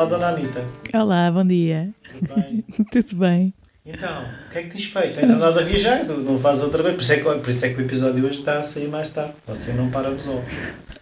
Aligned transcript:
Olá, 0.00 0.08
dona 0.08 0.28
Anitta. 0.28 0.64
Olá, 0.94 1.30
bom 1.30 1.44
dia. 1.46 1.90
Tudo 2.10 2.34
bem? 2.34 2.64
Tudo 2.90 3.16
bem? 3.16 3.52
Então, 3.84 4.22
o 4.46 4.50
que 4.50 4.58
é 4.58 4.62
que 4.62 4.70
tens 4.70 4.84
feito? 4.86 5.14
Tens 5.14 5.28
andado 5.30 5.58
a 5.58 5.62
viajar? 5.62 6.06
Tu 6.06 6.14
não 6.14 6.38
fazes 6.38 6.62
outra 6.62 6.82
vez? 6.82 6.94
Por 6.94 7.02
isso, 7.02 7.12
é 7.12 7.16
que, 7.18 7.22
por 7.22 7.50
isso 7.50 7.66
é 7.66 7.68
que 7.68 7.82
o 7.82 7.84
episódio 7.84 8.24
hoje 8.24 8.38
está 8.38 8.58
a 8.58 8.62
sair 8.62 8.88
mais 8.88 9.10
tarde. 9.10 9.34
Você 9.46 9.74
não 9.74 9.90
para 9.90 10.08
nos 10.08 10.26
ovos. 10.26 10.42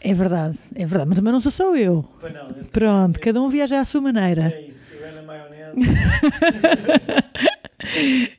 É 0.01 0.13
verdade, 0.13 0.59
é 0.75 0.85
verdade, 0.85 1.11
mas 1.11 1.17
também 1.17 1.33
não 1.33 1.41
sou 1.41 1.53
só 1.53 1.77
eu. 1.77 2.05
Pois 2.19 2.35
não. 2.35 2.49
eu- 2.49 2.65
Pronto, 2.73 3.21
cada 3.21 3.41
um 3.41 3.49
viaja 3.49 3.79
à 3.79 3.85
sua 3.85 4.01
maneira. 4.01 4.53
É 4.57 4.63
isso. 4.63 4.85
Eu 4.93 5.07
é 5.07 5.13
na 5.13 5.23
maionese. 5.23 5.77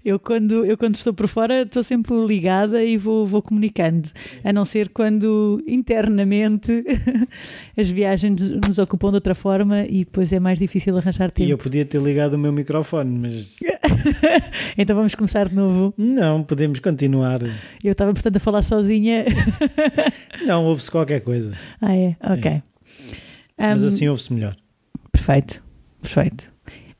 Eu 0.05 0.19
quando, 0.19 0.65
eu 0.65 0.77
quando 0.77 0.95
estou 0.95 1.13
por 1.13 1.27
fora 1.27 1.61
estou 1.63 1.83
sempre 1.83 2.13
ligada 2.25 2.83
e 2.83 2.97
vou, 2.97 3.25
vou 3.25 3.41
comunicando, 3.41 4.09
a 4.43 4.51
não 4.53 4.65
ser 4.65 4.89
quando 4.89 5.61
internamente 5.67 6.83
as 7.77 7.89
viagens 7.89 8.39
nos 8.65 8.77
ocupam 8.79 9.09
de 9.09 9.15
outra 9.15 9.35
forma 9.35 9.83
e 9.85 9.99
depois 10.05 10.31
é 10.33 10.39
mais 10.39 10.59
difícil 10.59 10.97
arranjar 10.97 11.31
E 11.37 11.43
eu 11.43 11.49
tempo. 11.57 11.63
podia 11.63 11.85
ter 11.85 12.01
ligado 12.01 12.33
o 12.33 12.37
meu 12.37 12.51
microfone, 12.51 13.19
mas 13.19 13.55
Então 14.77 14.95
vamos 14.95 15.15
começar 15.15 15.49
de 15.49 15.55
novo. 15.55 15.93
não, 15.97 16.43
podemos 16.43 16.79
continuar. 16.79 17.39
Eu 17.83 17.91
estava, 17.91 18.13
portanto, 18.13 18.37
a 18.37 18.39
falar 18.39 18.61
sozinha. 18.61 19.25
Não, 20.45 20.65
ouve-se 20.65 20.89
qualquer 20.89 21.19
coisa. 21.21 21.53
ah, 21.81 21.95
é? 21.95 22.15
Ok. 22.23 22.61
Mas 23.57 23.83
Hum, 23.83 23.87
assim 23.87 24.07
ouve-se 24.07 24.33
melhor. 24.33 24.55
Perfeito, 25.11 25.61
perfeito. 26.01 26.49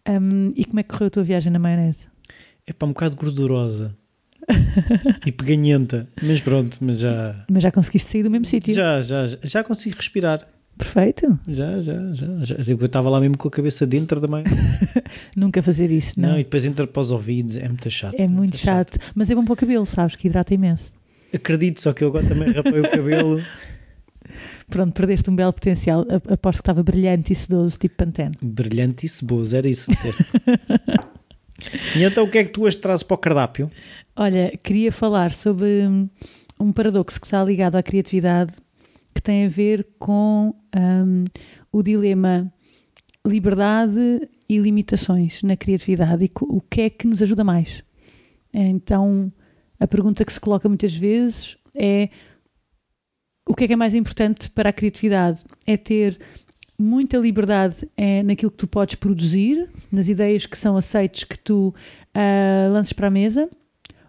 Hum, 0.07 0.51
e 0.55 0.65
como 0.65 0.79
é 0.79 0.83
que 0.83 0.89
correu 0.89 1.07
a 1.07 1.09
tua 1.11 1.23
viagem 1.23 1.51
na 1.53 1.59
maionese? 1.59 2.07
É 2.69 2.73
para 2.73 2.87
um 2.87 2.91
bocado 2.91 3.15
gordurosa. 3.15 3.95
e 5.25 5.31
peganhenta. 5.31 6.07
Mas 6.21 6.39
pronto, 6.39 6.77
mas 6.79 6.99
já. 6.99 7.43
Mas 7.49 7.63
já 7.63 7.71
conseguiste 7.71 8.11
sair 8.11 8.21
do 8.21 8.29
mesmo 8.29 8.45
sítio? 8.45 8.75
Já, 8.75 9.01
já, 9.01 9.25
já, 9.25 9.37
já 9.41 9.63
consigo 9.63 9.97
respirar. 9.97 10.47
Perfeito. 10.77 11.39
Já, 11.47 11.81
já, 11.81 12.13
já. 12.13 12.27
já. 12.43 12.55
Eu 12.55 12.85
estava 12.85 13.09
lá 13.09 13.19
mesmo 13.19 13.37
com 13.39 13.47
a 13.47 13.51
cabeça 13.51 13.87
dentro 13.87 14.21
da 14.21 14.27
mãe. 14.27 14.43
Nunca 15.35 15.63
fazer 15.63 15.89
isso, 15.89 16.19
não. 16.19 16.29
Não, 16.29 16.39
e 16.39 16.43
depois 16.43 16.63
entra 16.63 16.85
para 16.85 17.01
os 17.01 17.09
ouvidos. 17.09 17.55
É 17.55 17.67
muito 17.67 17.89
chato. 17.89 18.15
é 18.15 18.27
muito 18.27 18.55
chato. 18.55 18.99
Mas 19.15 19.31
é 19.31 19.35
bom 19.35 19.43
para 19.43 19.53
o 19.53 19.57
cabelo, 19.57 19.85
sabes? 19.87 20.15
Que 20.15 20.27
hidrata 20.27 20.53
imenso. 20.53 20.93
Acredito, 21.33 21.81
só 21.81 21.91
que 21.91 22.03
eu 22.03 22.09
agora 22.09 22.27
também 22.27 22.51
rapei 22.53 22.79
o 22.79 22.89
cabelo. 22.89 23.41
Pronto, 24.69 24.93
perdeste 24.93 25.29
um 25.29 25.35
belo 25.35 25.51
potencial. 25.51 26.05
Aposto 26.29 26.59
que 26.59 26.61
estava 26.61 26.83
brilhante 26.83 27.33
e 27.33 27.35
sedoso, 27.35 27.77
tipo 27.79 27.95
Pantene. 27.95 28.37
Brilhante 28.39 29.07
e 29.07 29.09
ceboso, 29.09 29.55
era 29.55 29.67
isso. 29.67 29.89
E 31.95 32.03
então 32.03 32.25
o 32.25 32.29
que 32.29 32.37
é 32.37 32.43
que 32.43 32.51
tu 32.51 32.63
hoje 32.63 32.77
trazes 32.77 33.03
para 33.03 33.15
o 33.15 33.17
cardápio? 33.17 33.71
Olha, 34.15 34.57
queria 34.63 34.91
falar 34.91 35.31
sobre 35.31 35.87
hum, 35.87 36.09
um 36.59 36.71
paradoxo 36.71 37.19
que 37.19 37.27
está 37.27 37.43
ligado 37.43 37.75
à 37.75 37.83
criatividade 37.83 38.55
que 39.13 39.21
tem 39.21 39.45
a 39.45 39.49
ver 39.49 39.87
com 39.97 40.53
hum, 40.75 41.25
o 41.71 41.83
dilema 41.83 42.51
liberdade 43.25 44.29
e 44.47 44.57
limitações 44.57 45.43
na 45.43 45.55
criatividade 45.55 46.25
e 46.25 46.29
o 46.41 46.61
que 46.61 46.81
é 46.81 46.89
que 46.89 47.07
nos 47.07 47.21
ajuda 47.21 47.43
mais. 47.43 47.83
Então, 48.53 49.31
a 49.79 49.87
pergunta 49.87 50.25
que 50.25 50.33
se 50.33 50.39
coloca 50.39 50.67
muitas 50.67 50.95
vezes 50.95 51.57
é 51.75 52.09
o 53.47 53.53
que 53.53 53.63
é 53.63 53.67
que 53.67 53.73
é 53.73 53.75
mais 53.75 53.95
importante 53.95 54.49
para 54.49 54.69
a 54.69 54.73
criatividade? 54.73 55.43
É 55.65 55.75
ter 55.75 56.19
muita 56.79 57.17
liberdade 57.17 57.89
eh, 57.97 58.23
naquilo 58.23 58.49
que 58.49 58.57
tu 58.57 58.67
podes 58.67 58.95
produzir, 58.95 59.69
nas 59.91 60.07
ideias 60.07 60.45
que 60.45 60.57
são 60.57 60.77
aceites 60.77 61.25
que 61.25 61.37
tu 61.37 61.73
ah, 62.13 62.69
lances 62.71 62.93
para 62.93 63.07
a 63.07 63.11
mesa, 63.11 63.49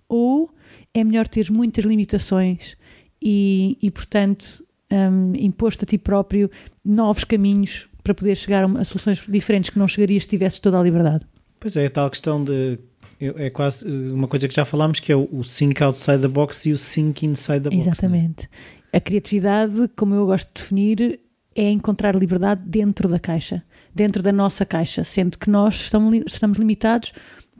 ou 0.08 0.50
é 0.94 1.04
melhor 1.04 1.28
ter 1.28 1.50
muitas 1.50 1.84
limitações 1.84 2.76
e, 3.22 3.76
e 3.82 3.90
portanto, 3.90 4.64
hum, 4.90 5.32
imposto 5.36 5.84
a 5.84 5.86
ti 5.86 5.98
próprio 5.98 6.50
novos 6.84 7.24
caminhos 7.24 7.88
para 8.02 8.14
poder 8.14 8.36
chegar 8.36 8.64
a, 8.64 8.84
soluções 8.84 9.22
diferentes 9.28 9.70
que 9.70 9.78
não 9.78 9.86
chegarias 9.86 10.24
se 10.24 10.28
tivesses 10.28 10.58
toda 10.58 10.78
a 10.78 10.82
liberdade. 10.82 11.26
Pois 11.58 11.76
é, 11.76 11.86
a 11.86 11.90
tal 11.90 12.10
questão 12.10 12.42
de. 12.42 12.78
É 13.20 13.50
quase 13.50 13.86
eh, 13.86 14.12
uma 14.12 14.26
coisa 14.26 14.48
que 14.48 14.54
já 14.54 14.64
falámos 14.64 14.98
que 14.98 15.12
é 15.12 15.16
o 15.16 15.42
think 15.42 15.82
outside 15.82 16.22
the 16.22 16.28
box 16.28 16.66
e 16.66 16.72
o 16.72 16.78
think 16.78 17.26
inside 17.26 17.60
the 17.60 17.68
box. 17.68 17.76
né? 17.76 17.82
Exatamente. 17.82 18.48
A 18.92 18.98
criatividade, 18.98 19.88
como 19.94 20.14
eu 20.14 20.24
gosto 20.24 20.48
de 20.48 20.54
definir, 20.54 21.20
é 21.54 21.70
encontrar 21.70 22.14
liberdade 22.14 22.62
dentro 22.64 23.08
da 23.08 23.18
caixa, 23.18 23.62
dentro 23.94 24.22
da 24.22 24.32
nossa 24.32 24.64
caixa, 24.64 25.04
sendo 25.04 25.38
que 25.38 25.50
nós 25.50 25.74
estamos, 25.74 26.12
li- 26.12 26.24
estamos 26.26 26.58
limitados 26.58 27.12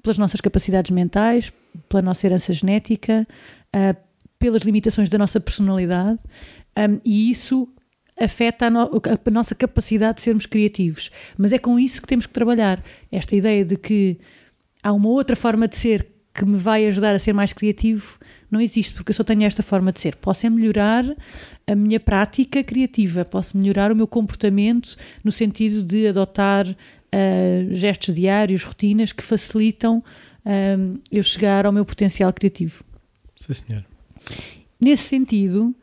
pelas 0.02 0.16
nossas 0.18 0.40
capacidades 0.40 0.90
mentais, 0.90 1.52
pela 1.88 2.02
nossa 2.02 2.26
herança 2.26 2.52
genética, 2.52 3.26
ah, 3.72 3.94
pelas 4.38 4.62
limitações 4.62 5.08
da 5.10 5.18
nossa 5.18 5.38
personalidade, 5.40 6.20
e 7.04 7.30
isso 7.30 7.68
afeta 8.18 8.66
a, 8.66 8.70
no- 8.70 8.90
a 9.26 9.30
nossa 9.30 9.54
capacidade 9.54 10.16
de 10.16 10.22
sermos 10.22 10.46
criativos. 10.46 11.10
Mas 11.36 11.52
é 11.52 11.58
com 11.58 11.78
isso 11.78 12.00
que 12.00 12.06
temos 12.08 12.26
que 12.26 12.32
trabalhar. 12.32 12.82
Esta 13.10 13.34
ideia 13.34 13.64
de 13.64 13.76
que 13.76 14.18
há 14.82 14.92
uma 14.92 15.08
outra 15.08 15.34
forma 15.34 15.66
de 15.66 15.76
ser 15.76 16.06
que 16.32 16.44
me 16.44 16.56
vai 16.56 16.86
ajudar 16.86 17.14
a 17.14 17.18
ser 17.18 17.32
mais 17.32 17.52
criativo 17.52 18.18
não 18.50 18.60
existe, 18.60 18.94
porque 18.94 19.10
eu 19.10 19.14
só 19.14 19.24
tenho 19.24 19.44
esta 19.44 19.62
forma 19.62 19.92
de 19.92 20.00
ser. 20.00 20.16
Posso 20.16 20.46
é 20.46 20.50
melhorar 20.50 21.04
a 21.66 21.74
minha 21.74 22.00
prática 22.00 22.62
criativa, 22.64 23.24
posso 23.24 23.56
melhorar 23.56 23.92
o 23.92 23.96
meu 23.96 24.06
comportamento 24.06 24.96
no 25.22 25.30
sentido 25.30 25.82
de 25.82 26.08
adotar 26.08 26.66
ah, 27.12 27.66
gestos 27.70 28.14
diários, 28.14 28.64
rotinas 28.64 29.12
que 29.12 29.22
facilitam 29.22 30.02
ah, 30.44 30.98
eu 31.10 31.22
chegar 31.22 31.66
ao 31.66 31.72
meu 31.72 31.84
potencial 31.84 32.32
criativo. 32.32 32.84
Sim, 33.38 33.52
senhor. 33.52 33.84
Nesse 34.80 35.04
sentido, 35.04 35.74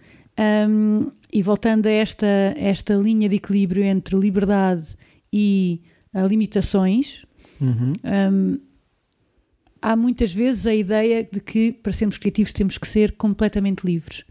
hum, 0.70 1.12
e 1.32 1.42
voltando 1.42 1.88
a 1.88 1.92
esta, 1.92 2.28
esta 2.58 2.96
linha 2.96 3.30
de 3.30 3.36
equilíbrio 3.36 3.84
entre 3.84 4.18
liberdade 4.18 4.96
e 5.32 5.82
ah, 6.14 6.24
limitações, 6.24 7.26
Uhum. 7.60 7.94
hum, 8.04 8.60
há 9.82 9.96
muitas 9.96 10.32
vezes 10.32 10.66
a 10.66 10.74
ideia 10.74 11.24
de 11.24 11.40
que 11.40 11.72
para 11.72 11.94
sermos 11.94 12.18
criativos 12.18 12.54
temos 12.54 12.78
que 12.78 12.88
ser 12.88 13.14
completamente 13.14 13.86
livres. 13.86 14.24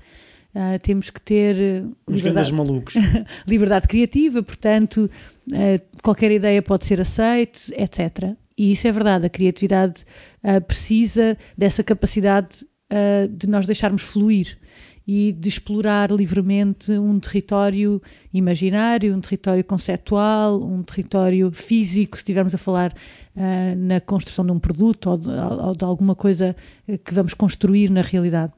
Ah, 0.55 0.79
temos 0.79 1.11
que 1.11 1.21
ter 1.21 1.85
Os 2.07 2.17
liberdade, 2.17 2.53
malucos. 2.53 2.95
liberdade 3.47 3.87
criativa, 3.87 4.43
portanto, 4.43 5.11
eh, 5.53 5.83
qualquer 6.03 6.33
ideia 6.33 6.63
pode 6.63 6.87
ser 6.87 6.99
aceite, 6.99 7.73
etc. 7.77 8.35
E 8.57 8.73
isso 8.73 8.89
é 8.89 8.93
verdade, 8.93 9.27
a 9.27 9.29
criatividade 9.29 10.05
ah, 10.43 10.61
precisa 10.61 11.37
dessa 11.59 11.85
capacidade 11.85 12.67
ah, 12.89 13.29
de 13.31 13.47
nós 13.47 13.67
deixarmos 13.67 14.03
fluir 14.03 14.57
e 15.07 15.33
de 15.33 15.49
explorar 15.49 16.11
livremente 16.11 16.91
um 16.93 17.21
território 17.21 18.03
imaginário, 18.35 19.15
um 19.15 19.21
território 19.21 19.63
conceptual, 19.63 20.61
um 20.61 20.83
território 20.83 21.51
físico, 21.53 22.17
se 22.17 22.23
estivermos 22.23 22.55
a 22.55 22.59
falar 22.59 22.93
ah, 23.37 23.75
na 23.77 24.01
construção 24.01 24.45
de 24.45 24.51
um 24.51 24.59
produto 24.59 25.11
ou 25.11 25.17
de, 25.17 25.29
ou 25.29 25.77
de 25.77 25.85
alguma 25.85 26.17
coisa 26.17 26.57
eh, 26.89 26.99
que 26.99 27.15
vamos 27.15 27.35
construir 27.35 27.89
na 27.89 28.03
realidade. 28.03 28.53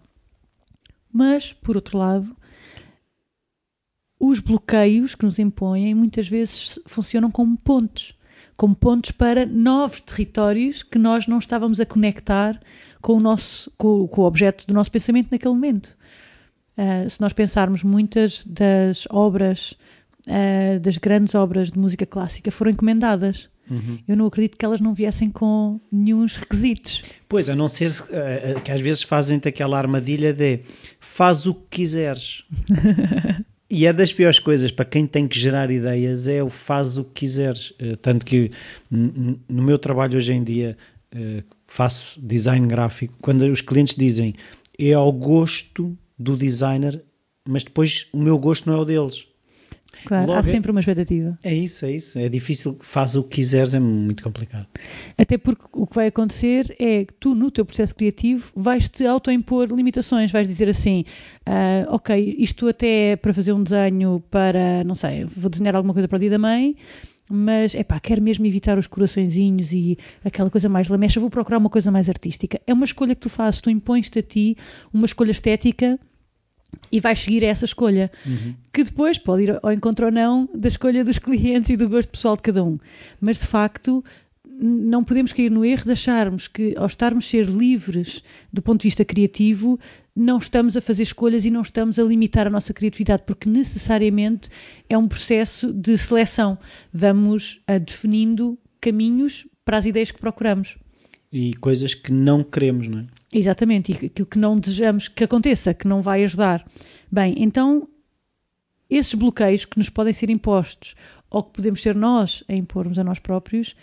Mas, 1.13 1.53
por 1.53 1.77
outro 1.77 1.99
lado, 1.99 2.35
os 4.19 4.41
bloqueios 4.41 5.15
que 5.15 5.27
nos 5.27 5.39
impõem 5.39 5.95
muitas 5.95 6.29
vezes 6.29 6.79
funcionam 6.87 7.31
como 7.31 7.57
pontes 7.59 8.17
como 8.57 8.75
pontos 8.75 9.13
para 9.13 9.47
novos 9.47 10.01
territórios 10.01 10.83
que 10.83 10.99
nós 10.99 11.29
não 11.29 11.39
estávamos 11.39 11.79
a 11.79 11.87
conectar 11.87 12.61
com 13.01 13.13
o 13.13 13.21
nosso 13.21 13.73
com, 13.79 14.09
com 14.09 14.23
o 14.23 14.25
objeto 14.25 14.67
do 14.67 14.75
nosso 14.75 14.91
pensamento 14.91 15.29
naquele 15.31 15.55
momento. 15.55 15.97
Ah, 16.79 17.09
se 17.09 17.21
nós 17.21 17.33
pensarmos 17.33 17.83
muitas 17.83 18.45
das 18.45 19.07
obras 19.11 19.77
ah, 20.29 20.79
das 20.79 20.97
grandes 20.99 21.35
obras 21.35 21.71
de 21.71 21.79
música 21.79 22.07
clássica 22.07 22.51
foram 22.51 22.71
encomendadas. 22.71 23.51
Uhum. 23.71 23.99
Eu 24.07 24.17
não 24.17 24.27
acredito 24.27 24.57
que 24.57 24.65
elas 24.65 24.81
não 24.81 24.95
viessem 24.95 25.31
com 25.31 25.81
nenhuns 25.93 26.37
requisitos. 26.37 27.03
Pois, 27.29 27.49
a 27.49 27.57
não 27.57 27.69
ser 27.69 27.93
eh, 28.11 28.55
eh, 28.57 28.61
que 28.61 28.73
às 28.73 28.81
vezes 28.81 29.03
fazem-te 29.03 29.49
aquela 29.49 29.77
armadilha 29.77 30.33
de 30.33 30.61
faz 30.99 31.47
o 31.47 31.55
que 31.55 31.79
quiseres. 31.79 32.45
e 33.69 33.85
é 33.85 33.93
das 33.93 34.13
piores 34.13 34.39
coisas 34.39 34.71
para 34.71 34.87
quem 34.87 35.07
tem 35.07 35.29
que 35.29 35.39
gerar 35.39 35.71
ideias 35.71 36.27
é 36.27 36.43
o 36.43 36.49
faz 36.49 36.97
o 36.97 37.05
que 37.05 37.21
quiseres. 37.21 37.75
Eh, 37.79 37.97
Tanto 37.97 38.25
que 38.25 38.51
no 38.91 39.63
meu 39.63 39.79
trabalho 39.79 40.17
hoje 40.17 40.33
em 40.33 40.43
dia 40.43 40.77
eh, 41.13 41.43
faço 41.67 42.19
design 42.23 42.67
gráfico, 42.67 43.15
quando 43.21 43.43
os 43.43 43.61
clientes 43.61 43.95
dizem 43.95 44.35
é 44.79 44.95
ao 44.95 45.13
gosto 45.13 45.97
do 46.19 46.37
designer, 46.37 47.03
mas 47.47 47.65
depois 47.65 48.09
o 48.13 48.19
meu 48.19 48.39
gosto 48.39 48.69
não 48.69 48.79
é 48.79 48.81
o 48.81 48.85
deles. 48.85 49.27
Claro, 50.05 50.25
há 50.25 50.37
Logo 50.37 50.49
é- 50.49 50.53
sempre 50.53 50.71
uma 50.71 50.81
expectativa. 50.81 51.39
É 51.43 51.55
isso, 51.55 51.85
é 51.85 51.93
isso. 51.93 52.19
É 52.19 52.29
difícil, 52.29 52.77
faz 52.81 53.17
o 53.17 53.23
que 53.23 53.37
quiseres, 53.37 53.75
é 53.75 53.81
muito 53.81 54.23
complicado. 54.23 54.67
Até 55.17 55.37
porque 55.37 55.65
o 55.73 55.87
que 55.87 55.95
vai 55.95 56.07
acontecer 56.07 56.75
é 56.79 57.05
que 57.05 57.15
tu, 57.15 57.35
no 57.35 57.51
teu 57.51 57.65
processo 57.65 57.95
criativo, 57.95 58.51
vais-te 58.55 59.05
autoimpor 59.05 59.67
limitações. 59.69 60.31
Vais 60.31 60.47
dizer 60.47 60.69
assim: 60.69 61.05
ah, 61.45 61.87
Ok, 61.91 62.37
isto 62.39 62.69
até 62.69 63.13
é 63.13 63.17
para 63.17 63.33
fazer 63.35 63.53
um 63.53 63.63
desenho 63.63 64.23
para, 64.31 64.85
não 64.85 64.95
sei, 64.95 65.25
vou 65.25 65.51
desenhar 65.51 65.75
alguma 65.75 65.93
coisa 65.93 66.07
para 66.07 66.17
o 66.17 66.21
dia 66.21 66.31
da 66.31 66.39
mãe, 66.39 66.77
mas 67.29 67.75
é 67.75 67.83
pá, 67.83 67.99
quero 67.99 68.23
mesmo 68.23 68.47
evitar 68.47 68.79
os 68.79 68.87
coraçõezinhos 68.87 69.73
e 69.73 69.99
aquela 70.25 70.49
coisa 70.49 70.69
mais 70.69 70.89
lamecha, 70.89 71.19
vou 71.21 71.29
procurar 71.31 71.59
uma 71.59 71.71
coisa 71.71 71.91
mais 71.91 72.09
artística. 72.09 72.61
É 72.67 72.73
uma 72.73 72.85
escolha 72.85 73.15
que 73.15 73.21
tu 73.23 73.29
fazes, 73.29 73.61
tu 73.61 73.69
impões-te 73.69 74.19
a 74.19 74.23
ti 74.23 74.57
uma 74.93 75.07
escolha 75.07 75.31
estética 75.31 75.99
e 76.91 77.01
vais 77.01 77.19
seguir 77.19 77.43
essa 77.43 77.65
escolha, 77.65 78.11
que 78.73 78.85
depois 78.85 79.19
pode 79.19 79.45
ir 79.45 79.59
ao 79.63 79.73
encontro 79.73 80.07
ou 80.07 80.13
não 80.13 80.49
da 80.55 80.69
escolha 80.69 81.05
dos 81.05 81.19
clientes 81.21 81.71
e 81.71 81.77
do 81.77 81.89
gosto 81.89 82.11
pessoal 82.11 82.37
de 82.37 82.43
cada 82.43 82.63
um. 82.65 82.79
Mas 83.21 83.39
de 83.39 83.47
facto, 83.47 84.05
não 84.61 85.05
podemos 85.05 85.33
cair 85.33 85.51
no 85.51 85.65
erro 85.65 85.85
de 85.85 85.93
acharmos 85.93 86.49
que, 86.49 86.75
ao 86.77 86.87
estarmos 86.87 87.29
ser 87.29 87.47
livres 87.47 88.23
do 88.53 88.61
ponto 88.61 88.81
de 88.81 88.89
vista 88.89 89.05
criativo, 89.05 89.79
não 90.15 90.39
estamos 90.39 90.77
a 90.77 90.81
fazer 90.81 91.05
escolhas 91.05 91.45
e 91.45 91.51
não 91.51 91.63
estamos 91.63 91.99
a 91.99 92.03
limitar 92.03 92.47
a 92.47 92.51
nossa 92.51 92.75
criatividade, 92.75 93.23
porque 93.25 93.49
necessariamente 93.49 94.49
é 94.89 94.99
um 94.99 95.07
processo 95.07 95.73
de 95.73 95.97
seleção. 95.97 96.59
Vamos 96.93 97.61
a 97.67 97.79
definindo 97.79 98.59
caminhos 98.81 99.47
para 99.65 99.79
as 99.79 99.87
ideias 99.87 100.11
que 100.11 100.19
procuramos. 100.19 100.77
E 101.33 101.55
coisas 101.55 101.95
que 101.95 102.11
não 102.11 102.43
queremos, 102.43 102.89
não 102.89 103.01
é? 103.01 103.07
Exatamente, 103.33 103.93
e 103.93 104.07
aquilo 104.07 104.27
que 104.27 104.39
não 104.39 104.59
desejamos 104.59 105.07
que 105.07 105.25
aconteça, 105.25 105.75
que 105.75 105.87
não 105.87 106.01
vai 106.01 106.25
ajudar. 106.25 106.67
Bem, 107.11 107.35
então, 107.39 107.89
esses 108.89 109.15
bloqueios 109.15 109.65
que 109.65 109.79
nos 109.79 109.91
podem 109.91 110.13
ser 110.13 110.31
impostos 110.31 110.95
ou 111.31 111.43
que 111.43 111.53
podemos 111.53 111.83
ser 111.83 111.95
nós 111.95 112.43
a 112.49 112.55
impormos 112.55 112.99
a 112.99 113.05
nós 113.05 113.19
próprios, 113.19 113.77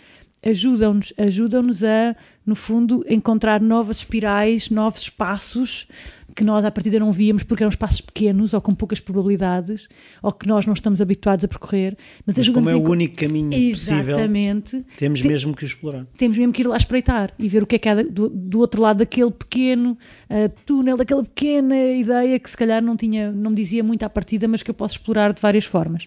ajudam-nos 0.44 1.12
ajudam-nos 1.16 1.84
a, 1.84 2.16
no 2.44 2.56
fundo, 2.56 3.04
encontrar 3.08 3.60
novas 3.60 3.98
espirais, 3.98 4.68
novos 4.68 5.02
espaços 5.02 5.88
que 6.36 6.44
nós 6.44 6.64
à 6.66 6.70
partida 6.70 6.98
não 7.00 7.10
víamos 7.10 7.42
porque 7.42 7.62
eram 7.62 7.70
espaços 7.70 8.00
pequenos 8.02 8.52
ou 8.52 8.60
com 8.60 8.74
poucas 8.74 9.00
probabilidades 9.00 9.88
ou 10.22 10.30
que 10.30 10.46
nós 10.46 10.66
não 10.66 10.74
estamos 10.74 11.00
habituados 11.00 11.44
a 11.44 11.48
percorrer. 11.48 11.96
Mas, 12.26 12.36
Mas 12.36 12.48
como 12.50 12.68
é 12.68 12.74
o 12.74 12.78
enco- 12.78 12.92
único 12.92 13.16
caminho 13.16 13.50
possível, 13.70 14.10
Exatamente 14.10 14.84
temos 14.98 15.20
Tem- 15.22 15.30
mesmo 15.30 15.56
que 15.56 15.64
o 15.64 15.66
explorar. 15.66 16.06
temos 16.18 16.36
mesmo 16.36 16.52
que 16.52 16.60
ir 16.62 16.66
lá 16.68 16.76
espreitar 16.76 17.32
e 17.38 17.48
ver 17.48 17.62
o 17.62 17.66
que 17.66 17.76
é 17.76 17.78
que 17.78 17.88
há 17.88 17.94
do, 18.02 18.28
do 18.28 18.58
outro 18.60 18.82
lado 18.82 18.98
daquele 18.98 19.30
pequeno 19.30 19.96
ah, 20.28 20.50
túnel, 20.66 20.96
daquela 20.98 21.24
pequena 21.24 21.74
ideia 21.92 22.38
que 22.38 22.50
se 22.50 22.56
calhar 22.56 22.82
não 22.82 22.96
tinha, 22.96 23.32
não 23.32 23.50
me 23.50 23.56
dizia 23.56 23.82
muito 23.82 24.02
à 24.02 24.10
partida, 24.10 24.46
mas 24.46 24.62
que 24.62 24.70
eu 24.70 24.74
posso 24.74 24.96
explorar 24.98 25.32
de 25.32 25.40
várias 25.40 25.64
formas. 25.64 26.06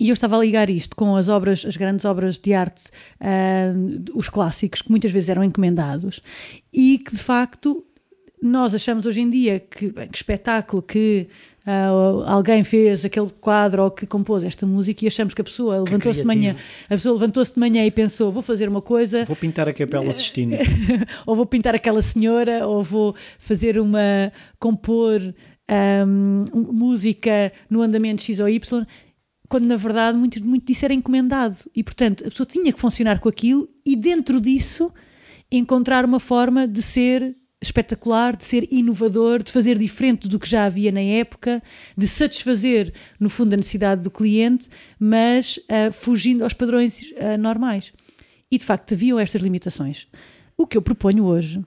E 0.00 0.08
eu 0.08 0.14
estava 0.14 0.36
a 0.36 0.40
ligar 0.40 0.70
isto 0.70 0.96
com 0.96 1.14
as 1.14 1.28
obras, 1.28 1.62
as 1.66 1.76
grandes 1.76 2.04
obras 2.06 2.38
de 2.38 2.52
arte, 2.54 2.84
ah, 3.20 3.72
os 4.14 4.28
clássicos, 4.28 4.82
que 4.82 4.90
muitas 4.90 5.10
vezes 5.12 5.28
eram 5.28 5.44
encomendados, 5.44 6.20
e 6.72 6.98
que 6.98 7.12
de 7.14 7.22
facto 7.22 7.84
nós 8.44 8.74
achamos 8.74 9.06
hoje 9.06 9.20
em 9.20 9.30
dia 9.30 9.58
que, 9.58 9.90
bem, 9.90 10.08
que 10.08 10.16
espetáculo 10.16 10.82
que 10.82 11.28
ah, 11.66 11.88
alguém 12.26 12.62
fez 12.62 13.02
aquele 13.04 13.30
quadro 13.40 13.84
ou 13.84 13.90
que 13.90 14.06
compôs 14.06 14.44
esta 14.44 14.66
música 14.66 15.02
e 15.02 15.08
achamos 15.08 15.32
que 15.32 15.40
a 15.40 15.44
pessoa 15.44 15.78
levantou-se 15.78 16.20
de 16.20 16.26
manhã, 16.26 16.54
a 16.84 16.88
pessoa 16.90 17.14
levantou-se 17.14 17.54
de 17.54 17.58
manhã 17.58 17.86
e 17.86 17.90
pensou, 17.90 18.30
vou 18.30 18.42
fazer 18.42 18.68
uma 18.68 18.82
coisa, 18.82 19.24
Vou 19.24 19.34
pintar 19.34 19.66
a 19.66 19.72
Capela 19.72 20.12
Sistina. 20.12 20.58
ou 21.26 21.34
vou 21.34 21.46
pintar 21.46 21.74
aquela 21.74 22.02
senhora, 22.02 22.66
ou 22.66 22.82
vou 22.82 23.16
fazer 23.38 23.78
uma 23.78 24.30
compor 24.58 25.22
ahm, 25.66 26.44
um, 26.52 26.70
música 26.70 27.50
no 27.70 27.80
andamento 27.80 28.20
X 28.20 28.40
ou 28.40 28.48
Y, 28.48 28.86
quando 29.48 29.64
na 29.64 29.76
verdade 29.76 30.18
muito, 30.18 30.44
muito 30.44 30.66
disso 30.66 30.84
era 30.84 30.92
encomendado. 30.92 31.56
E 31.74 31.82
portanto 31.82 32.26
a 32.26 32.28
pessoa 32.28 32.46
tinha 32.46 32.70
que 32.74 32.80
funcionar 32.80 33.20
com 33.20 33.28
aquilo 33.30 33.66
e 33.86 33.96
dentro 33.96 34.38
disso 34.38 34.92
encontrar 35.50 36.04
uma 36.04 36.20
forma 36.20 36.68
de 36.68 36.82
ser 36.82 37.34
espetacular, 37.64 38.36
de 38.36 38.44
ser 38.44 38.68
inovador, 38.70 39.42
de 39.42 39.50
fazer 39.52 39.78
diferente 39.78 40.28
do 40.28 40.38
que 40.38 40.48
já 40.48 40.64
havia 40.64 40.92
na 40.92 41.00
época, 41.00 41.62
de 41.96 42.06
satisfazer 42.06 42.92
no 43.18 43.28
fundo 43.28 43.54
a 43.54 43.56
necessidade 43.56 44.02
do 44.02 44.10
cliente, 44.10 44.68
mas 44.98 45.58
ah, 45.68 45.90
fugindo 45.90 46.44
aos 46.44 46.52
padrões 46.52 47.12
ah, 47.18 47.36
normais. 47.36 47.92
E 48.50 48.58
de 48.58 48.64
facto 48.64 48.94
haviam 48.94 49.18
estas 49.18 49.42
limitações. 49.42 50.06
O 50.56 50.66
que 50.66 50.76
eu 50.76 50.82
proponho 50.82 51.24
hoje 51.24 51.60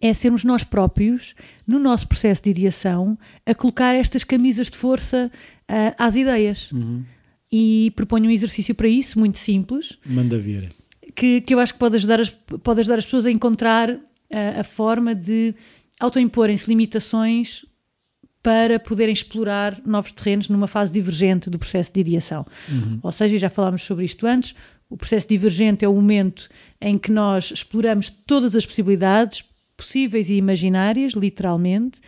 é 0.00 0.12
sermos 0.14 0.44
nós 0.44 0.62
próprios, 0.64 1.34
no 1.66 1.78
nosso 1.78 2.06
processo 2.06 2.42
de 2.42 2.50
ideação, 2.50 3.18
a 3.46 3.54
colocar 3.54 3.94
estas 3.94 4.22
camisas 4.22 4.68
de 4.70 4.76
força 4.76 5.30
ah, 5.66 5.94
às 5.98 6.14
ideias. 6.14 6.70
E 7.50 7.92
proponho 7.96 8.26
um 8.26 8.30
exercício 8.30 8.74
para 8.74 8.88
isso, 8.88 9.18
muito 9.18 9.38
simples, 9.38 9.98
Manda 10.04 10.38
vir. 10.38 10.70
que, 11.14 11.40
que 11.40 11.54
eu 11.54 11.58
acho 11.58 11.72
que 11.72 11.78
pode 11.78 11.96
ajudar 11.96 12.20
as, 12.20 12.30
pode 12.30 12.80
ajudar 12.80 12.98
as 12.98 13.04
pessoas 13.06 13.24
a 13.24 13.30
encontrar 13.30 13.98
ah, 14.32 14.60
a 14.60 14.64
forma 14.64 15.14
de 15.14 15.54
autoimporem-se 16.00 16.68
limitações 16.68 17.64
para 18.42 18.78
poderem 18.78 19.12
explorar 19.12 19.80
novos 19.84 20.12
terrenos 20.12 20.48
numa 20.48 20.66
fase 20.66 20.92
divergente 20.92 21.50
do 21.50 21.58
processo 21.58 21.92
de 21.92 22.00
ideação. 22.00 22.46
Ou 23.02 23.12
seja, 23.12 23.36
já 23.36 23.50
falámos 23.50 23.82
sobre 23.82 24.04
isto 24.04 24.26
antes, 24.26 24.54
o 24.88 24.96
processo 24.96 25.28
divergente 25.28 25.84
é 25.84 25.88
o 25.88 25.94
momento 25.94 26.48
em 26.80 26.96
que 26.96 27.10
nós 27.10 27.50
exploramos 27.50 28.08
todas 28.08 28.54
as 28.54 28.64
possibilidades 28.64 29.44
possíveis 29.76 30.30
e 30.30 30.34
imaginárias, 30.34 31.12
literalmente, 31.12 32.00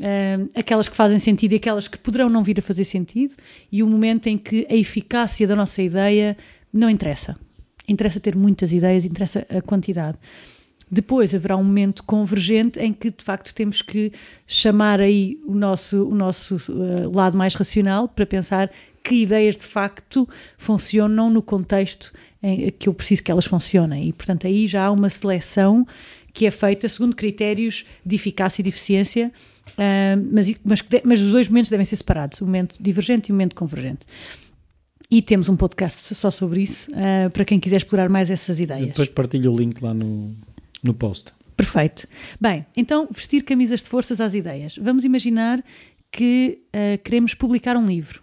ah, 0.00 0.46
aquelas 0.54 0.88
que 0.88 0.96
fazem 0.96 1.18
sentido 1.18 1.52
e 1.52 1.56
aquelas 1.56 1.88
que 1.88 1.98
poderão 1.98 2.28
não 2.28 2.44
vir 2.44 2.58
a 2.58 2.62
fazer 2.62 2.84
sentido, 2.84 3.34
e 3.72 3.82
o 3.82 3.86
momento 3.86 4.26
em 4.28 4.38
que 4.38 4.66
a 4.70 4.74
eficácia 4.74 5.46
da 5.46 5.56
nossa 5.56 5.82
ideia 5.82 6.36
não 6.72 6.88
interessa. 6.88 7.36
Interessa 7.88 8.20
ter 8.20 8.36
muitas 8.36 8.70
ideias, 8.70 9.04
interessa 9.04 9.46
a 9.48 9.60
quantidade. 9.60 10.18
Depois 10.90 11.34
haverá 11.34 11.56
um 11.56 11.62
momento 11.62 12.02
convergente 12.02 12.78
em 12.80 12.92
que 12.92 13.10
de 13.10 13.22
facto 13.22 13.54
temos 13.54 13.80
que 13.80 14.12
chamar 14.46 15.00
aí 15.00 15.38
o 15.46 15.54
nosso, 15.54 16.04
o 16.08 16.14
nosso 16.14 16.56
eh, 16.56 17.06
lado 17.12 17.38
mais 17.38 17.54
racional 17.54 18.08
para 18.08 18.26
pensar 18.26 18.70
que 19.02 19.22
ideias 19.22 19.56
de 19.56 19.64
facto 19.64 20.28
funcionam 20.58 21.30
no 21.30 21.42
contexto 21.42 22.12
em 22.42 22.70
que 22.70 22.88
eu 22.88 22.94
preciso 22.94 23.22
que 23.22 23.30
elas 23.30 23.44
funcionem. 23.44 24.08
E 24.08 24.12
portanto 24.12 24.46
aí 24.46 24.66
já 24.66 24.86
há 24.86 24.90
uma 24.90 25.08
seleção 25.08 25.86
que 26.32 26.46
é 26.46 26.50
feita 26.50 26.88
segundo 26.88 27.14
critérios 27.14 27.84
de 28.04 28.14
eficácia 28.16 28.62
e 28.62 28.64
de 28.64 28.68
eficiência, 28.68 29.32
ah, 29.78 30.16
mas, 30.32 30.54
mas, 30.64 30.84
mas 31.04 31.20
os 31.20 31.32
dois 31.32 31.48
momentos 31.48 31.70
devem 31.70 31.84
ser 31.84 31.96
separados, 31.96 32.40
o 32.40 32.46
momento 32.46 32.74
divergente 32.80 33.30
e 33.30 33.32
o 33.32 33.34
momento 33.34 33.54
convergente. 33.54 34.00
E 35.12 35.20
temos 35.20 35.48
um 35.48 35.56
podcast 35.56 36.14
só 36.14 36.30
sobre 36.30 36.62
isso, 36.62 36.90
ah, 36.94 37.30
para 37.30 37.44
quem 37.44 37.58
quiser 37.58 37.78
explorar 37.78 38.08
mais 38.08 38.30
essas 38.30 38.60
ideias. 38.60 38.88
Depois 38.88 39.08
partilho 39.08 39.52
o 39.52 39.56
link 39.56 39.82
lá 39.82 39.92
no, 39.92 40.34
no 40.82 40.94
post. 40.94 41.32
Perfeito. 41.56 42.08
Bem, 42.40 42.64
então 42.76 43.06
vestir 43.10 43.44
camisas 43.44 43.82
de 43.82 43.88
forças 43.88 44.20
às 44.20 44.32
ideias. 44.32 44.78
Vamos 44.78 45.04
imaginar 45.04 45.62
que 46.10 46.62
ah, 46.72 46.98
queremos 46.98 47.34
publicar 47.34 47.76
um 47.76 47.86
livro, 47.86 48.22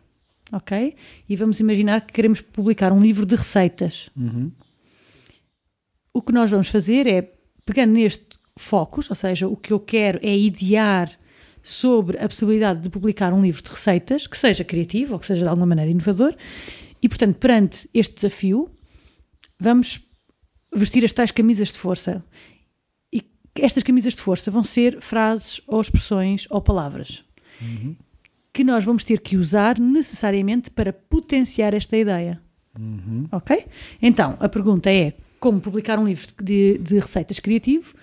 ok? 0.51 0.95
E 1.27 1.35
vamos 1.35 1.59
imaginar 1.59 2.01
que 2.01 2.13
queremos 2.13 2.41
publicar 2.41 2.91
um 2.91 3.01
livro 3.01 3.25
de 3.25 3.35
receitas. 3.35 4.09
Uhum. 4.15 4.51
O 6.13 6.21
que 6.21 6.31
nós 6.31 6.49
vamos 6.49 6.67
fazer 6.69 7.05
é, 7.05 7.33
pegando 7.63 7.93
neste 7.93 8.25
focus, 8.57 9.09
ou 9.09 9.15
seja, 9.15 9.47
o 9.47 9.55
que 9.55 9.71
eu 9.71 9.79
quero 9.79 10.19
é 10.23 10.35
idear 10.35 11.11
sobre 11.61 12.17
a 12.17 12.27
possibilidade 12.27 12.81
de 12.81 12.89
publicar 12.89 13.33
um 13.33 13.41
livro 13.41 13.61
de 13.61 13.69
receitas, 13.69 14.25
que 14.25 14.37
seja 14.37 14.63
criativo 14.63 15.13
ou 15.13 15.19
que 15.19 15.27
seja 15.27 15.43
de 15.43 15.47
alguma 15.49 15.67
maneira 15.67 15.91
inovador, 15.91 16.35
e 17.01 17.07
portanto, 17.07 17.37
perante 17.37 17.89
este 17.93 18.15
desafio, 18.15 18.71
vamos 19.59 20.06
vestir 20.73 21.03
as 21.03 21.13
tais 21.13 21.31
camisas 21.31 21.69
de 21.69 21.77
força. 21.77 22.23
E 23.11 23.23
estas 23.55 23.83
camisas 23.83 24.15
de 24.15 24.21
força 24.21 24.51
vão 24.51 24.63
ser 24.63 25.01
frases 25.01 25.61
ou 25.67 25.81
expressões 25.81 26.47
ou 26.49 26.61
palavras 26.61 27.23
que 28.57 28.63
nós 28.63 28.83
vamos 28.83 29.03
ter 29.03 29.19
que 29.19 29.37
usar 29.37 29.79
necessariamente 29.79 30.71
para 30.71 30.91
potenciar 30.91 31.75
esta 31.75 31.95
ideia. 31.95 32.41
Ok? 33.31 33.65
Então, 34.01 34.35
a 34.39 34.49
pergunta 34.49 34.91
é 34.91 35.13
como 35.39 35.61
publicar 35.61 35.99
um 35.99 36.07
livro 36.07 36.25
de, 36.41 36.79
de 36.79 36.95
receitas 36.97 37.39
criativo 37.39 37.93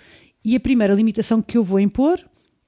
e 0.45 0.55
a 0.55 0.61
primeira 0.61 0.95
limitação 0.95 1.43
que 1.43 1.59
eu 1.59 1.65
vou 1.65 1.81
impor, 1.81 2.21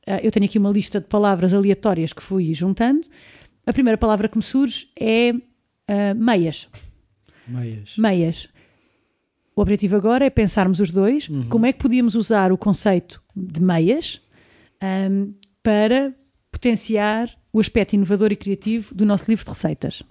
ah, 0.05 0.19
eu 0.21 0.33
tenho 0.33 0.47
aqui 0.47 0.59
uma 0.59 0.71
lista 0.71 1.00
de 1.00 1.07
palavras 1.07 1.53
aleatórias 1.53 2.12
que 2.12 2.21
fui 2.21 2.53
juntando. 2.53 3.07
A 3.65 3.73
primeira 3.73 3.97
palavra 3.97 4.29
que 4.29 4.37
me 4.37 4.43
surge 4.43 4.88
é 4.99 5.33
ah, 5.87 6.12
meias. 6.15 6.69
Meias. 7.47 7.97
Meias. 7.97 8.49
O 9.57 9.63
objetivo 9.63 9.97
agora 9.97 10.25
é 10.27 10.31
pensarmos 10.31 10.79
os 10.81 10.91
dois 10.91 11.29
como 11.49 11.65
é 11.65 11.73
que 11.73 11.79
podíamos 11.81 12.15
usar 12.15 12.53
o 12.53 12.59
conceito 12.59 13.23
de 13.35 13.63
meias 13.63 14.21
ahm, 14.83 15.33
para 15.63 16.15
potenciar 16.53 17.35
o 17.53 17.59
aspecto 17.59 17.95
inovador 17.95 18.31
e 18.33 18.37
criativo 18.37 18.95
do 18.95 19.07
nosso 19.07 19.25
livro 19.31 19.45
de 19.47 19.51
receitas. 19.51 20.03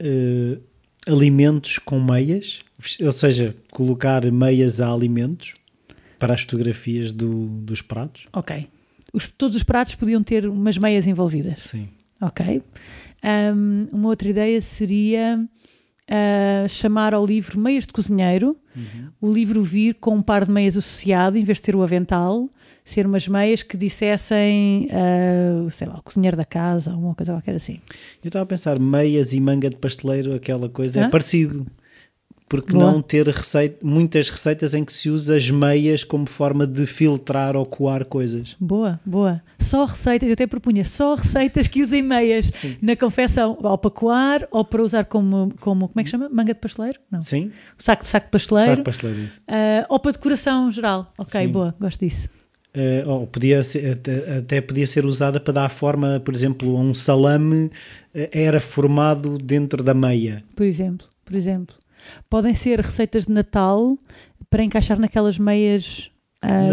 Eh, 0.00 0.58
alimentos 1.06 1.78
com 1.78 2.00
meias, 2.00 2.62
ou 3.02 3.12
seja, 3.12 3.54
colocar 3.70 4.24
meias 4.32 4.80
a 4.80 4.90
alimentos 4.92 5.54
para 6.18 6.32
as 6.34 6.40
fotografias 6.42 7.12
do- 7.12 7.46
dos 7.60 7.82
pratos. 7.82 8.26
Ok. 8.32 8.66
Os- 9.12 9.30
todos 9.30 9.56
os 9.56 9.62
pratos 9.62 9.94
podiam 9.94 10.22
ter 10.22 10.48
umas 10.48 10.78
meias 10.78 11.06
envolvidas. 11.06 11.60
Sim. 11.64 11.88
Ok. 12.20 12.62
Ahm, 13.22 13.88
uma 13.92 14.08
outra 14.08 14.28
ideia 14.28 14.58
seria 14.60 15.46
ah, 16.10 16.66
chamar 16.68 17.14
ao 17.14 17.24
livro 17.24 17.58
Meias 17.58 17.86
de 17.86 17.92
Cozinheiro, 17.92 18.56
o 19.20 19.32
livro 19.32 19.62
vir 19.62 19.94
com 19.94 20.16
um 20.16 20.22
par 20.22 20.44
de 20.44 20.50
meias 20.50 20.76
associado, 20.76 21.38
em 21.38 21.44
vez 21.44 21.58
de 21.58 21.62
ter 21.62 21.76
o 21.76 21.82
avental, 21.82 22.48
ser 22.84 23.06
umas 23.06 23.26
meias 23.28 23.62
que 23.62 23.76
dissessem, 23.76 24.88
ah, 24.90 25.70
sei 25.70 25.86
lá, 25.86 25.96
o 25.98 26.02
cozinheiro 26.02 26.36
da 26.36 26.44
casa, 26.44 26.92
ou 26.92 26.98
uma 27.00 27.14
coisa 27.14 27.32
qualquer 27.32 27.54
assim. 27.54 27.80
Eu 28.22 28.28
estava 28.28 28.42
a 28.42 28.46
pensar, 28.46 28.78
meias 28.78 29.32
e 29.32 29.40
manga 29.40 29.70
de 29.70 29.76
pasteleiro, 29.76 30.34
aquela 30.34 30.68
coisa, 30.68 31.02
Hã? 31.02 31.06
é 31.06 31.08
parecido. 31.10 31.66
Porque 32.48 32.72
Boa. 32.72 32.92
não 32.92 33.02
ter 33.02 33.26
receita, 33.26 33.76
muitas 33.82 34.28
receitas 34.28 34.74
em 34.74 34.84
que 34.84 34.92
se 34.92 35.08
usa 35.10 35.36
as 35.36 35.50
meias 35.50 36.04
como 36.04 36.26
forma 36.26 36.66
de 36.66 36.86
filtrar 36.86 37.56
ou 37.56 37.64
coar 37.64 38.04
coisas. 38.04 38.54
Boa, 38.60 39.00
boa. 39.04 39.42
Só 39.58 39.84
receitas, 39.86 40.28
eu 40.28 40.34
até 40.34 40.46
propunha 40.46 40.84
só 40.84 41.14
receitas 41.14 41.66
que 41.66 41.82
usem 41.82 42.02
meias 42.02 42.50
na 42.82 42.94
confecção, 42.94 43.58
ou 43.62 43.78
para 43.78 43.90
coar, 43.90 44.48
ou 44.50 44.64
para 44.64 44.82
usar 44.82 45.04
como, 45.06 45.52
como 45.60 45.88
como 45.88 46.00
é 46.00 46.04
que 46.04 46.10
chama? 46.10 46.28
Manga 46.28 46.52
de 46.54 46.60
pasteleiro? 46.60 47.00
Não. 47.10 47.22
Sim? 47.22 47.50
Saco, 47.78 48.06
saco 48.06 48.26
de 48.26 48.30
pasteleiro. 48.32 48.70
Sabe 48.72 48.84
pasteleiro 48.84 49.22
isso. 49.22 49.40
Ah, 49.48 49.86
ou 49.88 49.98
para 49.98 50.12
decoração 50.12 50.70
geral. 50.70 51.12
Ok, 51.18 51.40
Sim. 51.40 51.48
boa, 51.48 51.74
gosto 51.80 52.00
disso. 52.00 52.28
Eh, 52.76 53.04
ou 53.06 53.24
podia 53.26 53.62
ser- 53.62 53.92
até, 53.92 54.38
até 54.38 54.60
podia 54.60 54.86
ser 54.86 55.06
usada 55.06 55.38
para 55.38 55.52
dar 55.54 55.68
forma, 55.68 56.20
por 56.24 56.34
exemplo, 56.34 56.76
a 56.76 56.80
um 56.80 56.92
salame 56.92 57.70
eh, 58.12 58.28
era 58.32 58.58
formado 58.58 59.38
dentro 59.38 59.80
da 59.82 59.94
meia. 59.94 60.42
Por 60.56 60.66
exemplo, 60.66 61.06
por 61.24 61.36
exemplo. 61.36 61.76
Podem 62.28 62.54
ser 62.54 62.80
receitas 62.80 63.26
de 63.26 63.32
Natal 63.32 63.96
para 64.50 64.62
encaixar 64.62 64.98
naquelas 64.98 65.38
meias 65.38 66.10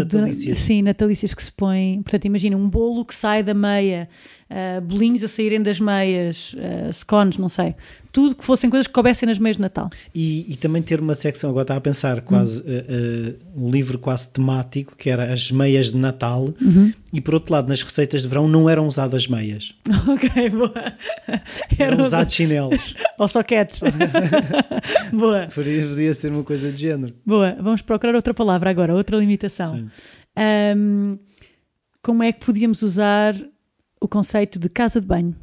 do- 0.04 0.18
Natalícias. 0.18 0.58
sim, 0.58 0.82
natalícias 0.82 1.32
que 1.32 1.42
se 1.42 1.50
põem. 1.50 2.02
Portanto, 2.02 2.26
imagina 2.26 2.56
um 2.56 2.68
bolo 2.68 3.04
que 3.06 3.14
sai 3.14 3.42
da 3.42 3.54
meia, 3.54 4.08
ah, 4.50 4.80
bolinhos 4.82 5.24
a 5.24 5.28
saírem 5.28 5.62
das 5.62 5.80
meias, 5.80 6.54
ah, 6.58 6.92
scones, 6.92 7.38
não 7.38 7.48
sei. 7.48 7.74
Tudo 8.12 8.34
que 8.34 8.44
fossem 8.44 8.68
coisas 8.68 8.86
que 8.86 8.92
coubessem 8.92 9.26
nas 9.26 9.38
meias 9.38 9.56
de 9.56 9.62
Natal. 9.62 9.88
E, 10.14 10.52
e 10.52 10.56
também 10.56 10.82
ter 10.82 11.00
uma 11.00 11.14
secção, 11.14 11.48
agora 11.48 11.64
estava 11.64 11.78
a 11.78 11.80
pensar, 11.80 12.20
quase 12.20 12.62
eh, 12.66 12.84
eh, 12.86 13.34
um 13.56 13.70
livro 13.70 13.98
quase 13.98 14.28
temático, 14.28 14.94
que 14.96 15.08
era 15.08 15.32
as 15.32 15.50
meias 15.50 15.92
de 15.92 15.96
Natal, 15.96 16.52
e 17.12 17.20
por 17.22 17.34
outro 17.34 17.52
lado, 17.54 17.68
nas 17.68 17.82
receitas 17.82 18.20
de 18.22 18.28
verão 18.28 18.46
não 18.46 18.68
eram 18.68 18.86
usadas 18.86 19.26
meias, 19.26 19.74
ok, 20.08 20.50
boa. 20.50 20.72
eram 21.78 21.94
Eram 21.94 22.04
usados 22.04 22.34
chinelos. 22.34 22.94
Ou 23.18 23.28
soquetes. 23.28 23.80
boa, 25.12 25.48
podia, 25.54 26.12
ser 26.14 26.32
uma 26.32 26.44
coisa 26.44 26.70
de 26.70 26.76
género. 26.82 27.14
boa. 27.24 27.56
Vamos 27.60 27.80
procurar 27.82 28.14
outra 28.14 28.34
palavra 28.34 28.68
agora, 28.68 28.94
outra 28.94 29.16
limitação. 29.16 29.74
Sim. 29.76 29.90
Ahm, 30.36 31.18
como 32.02 32.22
é 32.22 32.32
que 32.32 32.44
podíamos 32.44 32.82
usar 32.82 33.34
o 34.00 34.08
conceito 34.08 34.58
de 34.58 34.68
casa 34.68 35.00
de 35.00 35.06
banho? 35.06 35.34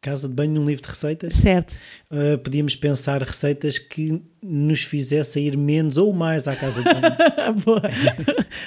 Casa 0.00 0.26
de 0.28 0.34
banho 0.34 0.52
num 0.52 0.64
livro 0.66 0.82
de 0.82 0.88
receitas, 0.88 1.34
Certo. 1.34 1.74
eh, 2.10 2.36
podíamos 2.38 2.74
pensar 2.74 3.22
receitas 3.22 3.78
que 3.78 4.22
nos 4.42 4.82
fizessem 4.82 5.46
ir 5.46 5.56
menos 5.56 5.96
ou 5.98 6.12
mais 6.12 6.48
à 6.48 6.56
casa 6.56 6.82
de 6.82 6.88
banho. 6.88 7.14
Boa. 7.64 7.82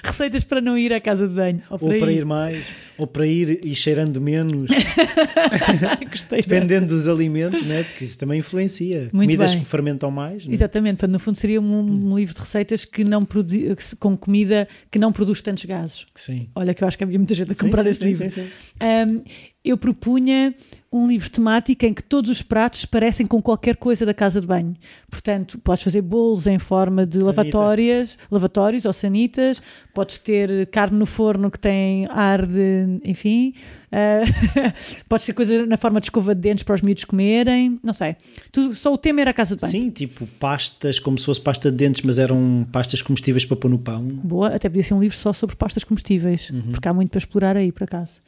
Receitas 0.04 0.44
para 0.44 0.62
não 0.62 0.78
ir 0.78 0.94
à 0.94 1.02
casa 1.02 1.28
de 1.28 1.34
banho. 1.34 1.62
Ou 1.70 1.78
ou 1.82 1.90
para, 1.90 2.00
para 2.00 2.12
ir. 2.12 2.18
ir 2.20 2.26
mais, 2.26 2.68
ou 2.98 3.08
para 3.08 3.26
ir 3.26 3.60
e 3.66 3.74
cheirando 3.74 4.22
menos, 4.22 4.68
Gostei 6.10 6.38
dessa. 6.42 6.50
dependendo 6.50 6.88
dos 6.88 7.08
alimentos, 7.08 7.64
né? 7.64 7.84
porque 7.84 8.04
isso 8.06 8.18
também 8.18 8.40
influencia. 8.40 9.10
Muito 9.12 9.30
Comidas 9.32 9.52
bem. 9.54 9.64
que 9.64 9.70
fermentam 9.70 10.12
mais. 10.12 10.46
né? 10.46 10.54
Exatamente, 10.54 10.98
portanto, 10.98 11.12
no 11.14 11.20
fundo 11.20 11.36
seria 11.38 11.60
um, 11.62 11.80
um 12.12 12.16
livro 12.18 12.34
de 12.34 12.40
receitas 12.42 12.86
que 12.86 13.04
não 13.04 13.26
produ- 13.26 13.54
com 14.00 14.16
comida 14.18 14.68
que 14.92 15.00
não 15.00 15.12
produz 15.12 15.42
tantos 15.42 15.66
gases. 15.66 16.06
Sim. 16.16 16.50
Olha 16.56 16.74
que 16.74 16.84
eu 16.84 16.88
acho 16.88 16.98
que 16.98 17.04
havia 17.04 17.18
muita 17.18 17.34
gente 17.34 17.52
a 17.52 17.56
Sim, 17.56 17.62
comprar 17.66 17.84
sim, 17.84 17.90
esse 17.90 18.00
sim, 18.00 18.06
livro. 18.06 18.30
sim, 18.30 18.44
sim. 18.44 18.48
Um, 18.82 19.24
eu 19.66 19.78
propunha 19.78 20.54
um 20.92 21.08
livro 21.08 21.30
temático 21.30 21.86
em 21.86 21.94
que 21.94 22.04
todos 22.04 22.30
os 22.30 22.42
pratos 22.42 22.86
parecem 22.86 23.26
com 23.26 23.42
qualquer 23.42 23.78
coisa 23.78 24.06
da 24.06 24.14
casa 24.14 24.42
de 24.42 24.46
banho. 24.46 24.76
Portanto, 25.10 25.58
podes 25.64 25.84
fazer 25.84 26.02
bolos 26.02 26.46
em 26.48 26.60
forma 26.60 27.06
de 27.06 27.20
Sanita. 27.20 27.42
lavatórias, 27.42 28.18
lavatórios 28.30 28.86
ou 28.86 28.94
sanitas, 28.94 29.62
podes 29.94 30.18
ter 30.18 30.68
carne 30.68 30.98
no 30.98 31.06
forno 31.06 31.50
que 31.50 31.58
tem 31.60 32.06
ar 32.10 32.46
de, 32.46 33.00
enfim, 33.06 33.54
uh, 33.92 34.74
podes 35.08 35.26
ter 35.26 35.34
coisas 35.34 35.68
na 35.68 35.78
forma 35.78 36.00
de 36.02 36.08
escova 36.08 36.36
de 36.36 36.42
dentes 36.42 36.64
para 36.64 36.76
os 36.76 36.82
miúdos 36.82 37.06
comerem, 37.06 37.80
não 37.84 37.94
sei. 37.94 38.16
Tudo, 38.52 38.74
só 38.74 38.94
o 38.94 38.98
tema 38.98 39.22
era 39.22 39.32
a 39.32 39.34
casa 39.34 39.56
de 39.56 39.62
banho. 39.62 39.72
Sim, 39.72 39.90
tipo 39.90 40.28
pastas, 40.40 41.00
como 41.00 41.18
se 41.18 41.26
fosse 41.26 41.42
pasta 41.42 41.72
de 41.72 41.78
dentes, 41.78 42.02
mas 42.02 42.20
eram 42.20 42.68
pastas 42.72 43.02
comestíveis 43.02 43.46
para 43.46 43.56
pôr 43.58 43.70
no 43.70 43.80
pão. 43.80 44.04
Boa, 44.04 44.50
até 44.56 44.68
podia 44.70 44.84
ser 44.84 44.94
um 44.94 45.00
livro 45.02 45.18
só 45.18 45.32
sobre 45.34 45.56
pastas 45.56 45.84
comestíveis, 45.84 46.50
Uhum. 46.50 46.72
porque 46.72 46.88
há 46.88 46.94
muito 46.94 47.10
para 47.10 47.20
explorar 47.20 47.56
aí, 47.58 47.72
por 47.72 47.84
acaso. 47.84 48.22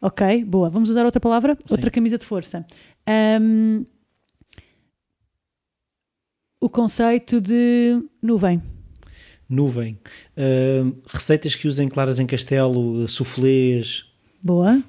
Ok, 0.00 0.44
boa. 0.44 0.68
Vamos 0.68 0.90
usar 0.90 1.04
outra 1.04 1.20
palavra? 1.20 1.56
Outra 1.70 1.90
camisa 1.90 2.18
de 2.18 2.24
força. 2.24 2.64
Ahm, 3.06 3.84
o 6.66 6.68
conceito 6.68 7.40
de 7.40 8.02
nuvem. 8.20 8.60
Nuvem. 9.48 9.96
Ah, 10.36 10.92
receitas 11.06 11.54
que 11.54 11.68
usem 11.68 11.88
claras 11.88 12.18
em 12.18 12.26
castelo, 12.26 13.06
soufflés. 13.06 14.04
Boa. 14.42 14.82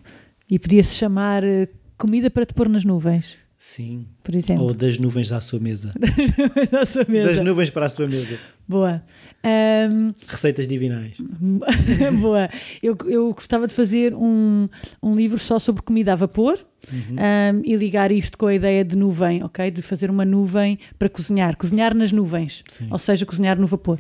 E 0.50 0.58
podia-se 0.58 0.96
chamar 0.96 1.44
eh, 1.44 1.68
comida 1.96 2.32
para 2.32 2.46
te 2.46 2.54
pôr 2.54 2.68
nas 2.68 2.84
nuvens, 2.84 3.38
Sim. 3.60 4.06
por 4.24 4.36
exemplo. 4.36 4.66
Ou 4.66 4.74
das 4.74 5.00
nuvens 5.00 5.32
à 5.32 5.42
sua 5.42 5.60
mesa. 5.60 5.92
Na 6.72 6.86
sua 6.86 7.06
mesa. 7.08 7.30
Das 7.30 7.40
nuvens 7.44 7.70
para 7.72 7.88
a 7.88 7.90
sua 7.90 8.08
mesa. 8.08 8.38
Boa. 8.68 9.02
Ahm, 9.44 10.14
Receitas 10.28 10.68
divinais. 10.68 11.18
Boa. 12.22 12.50
Eu, 12.84 12.96
eu 13.08 13.34
gostava 13.34 13.66
de 13.66 13.74
fazer 13.74 14.14
um, 14.14 14.70
um 15.02 15.16
livro 15.16 15.40
só 15.40 15.58
sobre 15.58 15.82
comida 15.82 16.14
a 16.14 16.16
vapor 16.16 16.64
um, 16.94 17.62
e 17.66 17.76
ligar 17.76 18.12
isto 18.12 18.38
com 18.38 18.46
a 18.46 18.54
ideia 18.54 18.86
de 18.86 18.96
nuvem, 18.96 19.44
ok? 19.44 19.72
De 19.72 19.82
fazer 19.82 20.12
uma 20.12 20.26
nuvem 20.26 20.78
para 21.00 21.10
cozinhar. 21.10 21.58
Cozinhar 21.58 21.96
nas 21.96 22.12
nuvens. 22.12 22.64
Sim. 22.70 22.88
Ou 22.92 23.00
seja, 23.00 23.26
cozinhar 23.26 23.60
no 23.60 23.66
vapor. 23.66 24.00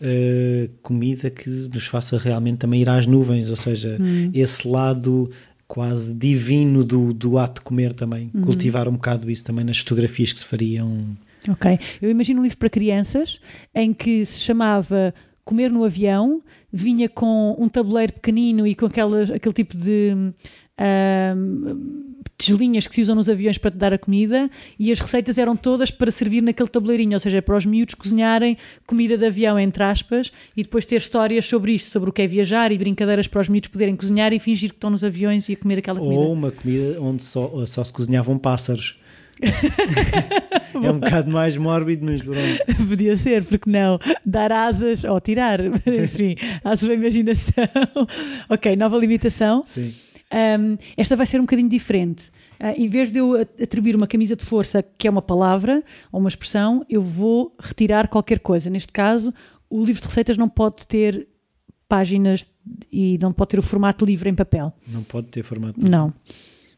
Uh, 0.00 0.68
comida 0.82 1.30
que 1.30 1.48
nos 1.48 1.86
faça 1.86 2.18
realmente 2.18 2.58
também 2.58 2.80
ir 2.80 2.88
às 2.88 3.06
nuvens, 3.06 3.50
ou 3.50 3.56
seja, 3.56 3.98
esse 4.34 4.66
lado 4.66 5.30
quase 5.72 6.12
divino 6.12 6.84
do, 6.84 7.14
do 7.14 7.38
ato 7.38 7.62
de 7.62 7.64
comer 7.64 7.94
também. 7.94 8.28
Cultivar 8.44 8.86
um 8.86 8.92
bocado 8.92 9.30
isso 9.30 9.42
também 9.42 9.64
nas 9.64 9.78
fotografias 9.78 10.30
que 10.30 10.38
se 10.38 10.44
fariam. 10.44 11.16
Ok. 11.48 11.78
Eu 12.02 12.10
imagino 12.10 12.40
um 12.40 12.42
livro 12.42 12.58
para 12.58 12.68
crianças 12.68 13.40
em 13.74 13.94
que 13.94 14.26
se 14.26 14.38
chamava 14.38 15.14
Comer 15.46 15.70
no 15.70 15.82
Avião, 15.82 16.42
vinha 16.70 17.08
com 17.08 17.56
um 17.58 17.70
tabuleiro 17.70 18.12
pequenino 18.12 18.66
e 18.66 18.74
com 18.74 18.84
aquelas, 18.84 19.30
aquele 19.30 19.54
tipo 19.54 19.74
de 19.74 20.12
ahm, 20.76 22.20
tigelinhas 22.38 22.86
que 22.86 22.94
se 22.94 23.02
usam 23.02 23.14
nos 23.14 23.28
aviões 23.28 23.58
para 23.58 23.70
te 23.70 23.76
dar 23.76 23.92
a 23.92 23.98
comida 23.98 24.50
e 24.78 24.90
as 24.90 24.98
receitas 24.98 25.38
eram 25.38 25.56
todas 25.56 25.90
para 25.90 26.10
servir 26.10 26.42
naquele 26.42 26.68
tabuleirinho, 26.68 27.14
ou 27.14 27.20
seja, 27.20 27.40
para 27.40 27.56
os 27.56 27.64
miúdos 27.64 27.94
cozinharem 27.94 28.56
comida 28.86 29.16
de 29.16 29.26
avião, 29.26 29.58
entre 29.58 29.82
aspas, 29.82 30.32
e 30.56 30.62
depois 30.62 30.84
ter 30.84 30.96
histórias 30.96 31.46
sobre 31.46 31.72
isto, 31.72 31.90
sobre 31.90 32.10
o 32.10 32.12
que 32.12 32.22
é 32.22 32.26
viajar 32.26 32.72
e 32.72 32.78
brincadeiras 32.78 33.28
para 33.28 33.40
os 33.40 33.48
miúdos 33.48 33.68
poderem 33.68 33.94
cozinhar 33.96 34.32
e 34.32 34.38
fingir 34.38 34.70
que 34.70 34.76
estão 34.76 34.90
nos 34.90 35.04
aviões 35.04 35.48
e 35.48 35.52
a 35.52 35.56
comer 35.56 35.78
aquela 35.78 35.98
comida. 35.98 36.20
Ou 36.20 36.32
uma 36.32 36.50
comida 36.50 37.00
onde 37.00 37.22
só, 37.22 37.64
só 37.66 37.84
se 37.84 37.92
cozinhavam 37.92 38.38
pássaros. 38.38 38.98
é 39.42 40.90
um 40.90 40.98
bocado 40.98 41.30
mais 41.30 41.56
mórbido, 41.56 42.04
mas 42.04 42.22
pronto. 42.22 42.86
Podia 42.88 43.16
ser, 43.16 43.44
porque 43.44 43.68
não? 43.68 43.98
Dar 44.24 44.52
asas 44.52 45.04
ou 45.04 45.20
tirar, 45.20 45.60
enfim, 45.86 46.36
à 46.62 46.76
sua 46.76 46.94
imaginação. 46.94 47.66
ok, 48.48 48.76
nova 48.76 48.96
limitação. 48.96 49.62
Sim. 49.66 49.92
Um, 50.32 50.78
esta 50.96 51.14
vai 51.14 51.26
ser 51.26 51.38
um 51.38 51.44
bocadinho 51.44 51.68
diferente. 51.68 52.30
Ah, 52.58 52.72
em 52.72 52.86
vez 52.88 53.10
de 53.10 53.18
eu 53.18 53.34
at- 53.34 53.60
atribuir 53.60 53.94
uma 53.94 54.06
camisa 54.06 54.34
de 54.34 54.44
força, 54.44 54.82
que 54.82 55.06
é 55.06 55.10
uma 55.10 55.20
palavra 55.20 55.82
ou 56.10 56.20
uma 56.20 56.28
expressão, 56.28 56.84
eu 56.88 57.02
vou 57.02 57.54
retirar 57.60 58.08
qualquer 58.08 58.38
coisa. 58.40 58.70
Neste 58.70 58.92
caso, 58.92 59.32
o 59.68 59.84
livro 59.84 60.00
de 60.00 60.08
receitas 60.08 60.38
não 60.38 60.48
pode 60.48 60.86
ter 60.86 61.28
páginas 61.88 62.48
e 62.90 63.18
não 63.18 63.32
pode 63.32 63.50
ter 63.50 63.58
o 63.58 63.62
formato 63.62 64.04
livre 64.06 64.30
em 64.30 64.34
papel. 64.34 64.72
Não 64.88 65.02
pode 65.02 65.26
ter 65.28 65.42
formato. 65.42 65.78
Não. 65.78 66.12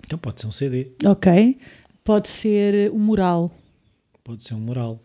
Então 0.04 0.18
pode 0.18 0.40
ser 0.40 0.46
um 0.48 0.52
CD, 0.52 0.88
Ok. 1.04 1.56
Pode 2.02 2.28
ser 2.28 2.90
um 2.92 2.98
mural. 2.98 3.50
pode 4.24 4.42
ser 4.44 4.54
um 4.54 4.60
mural. 4.60 5.00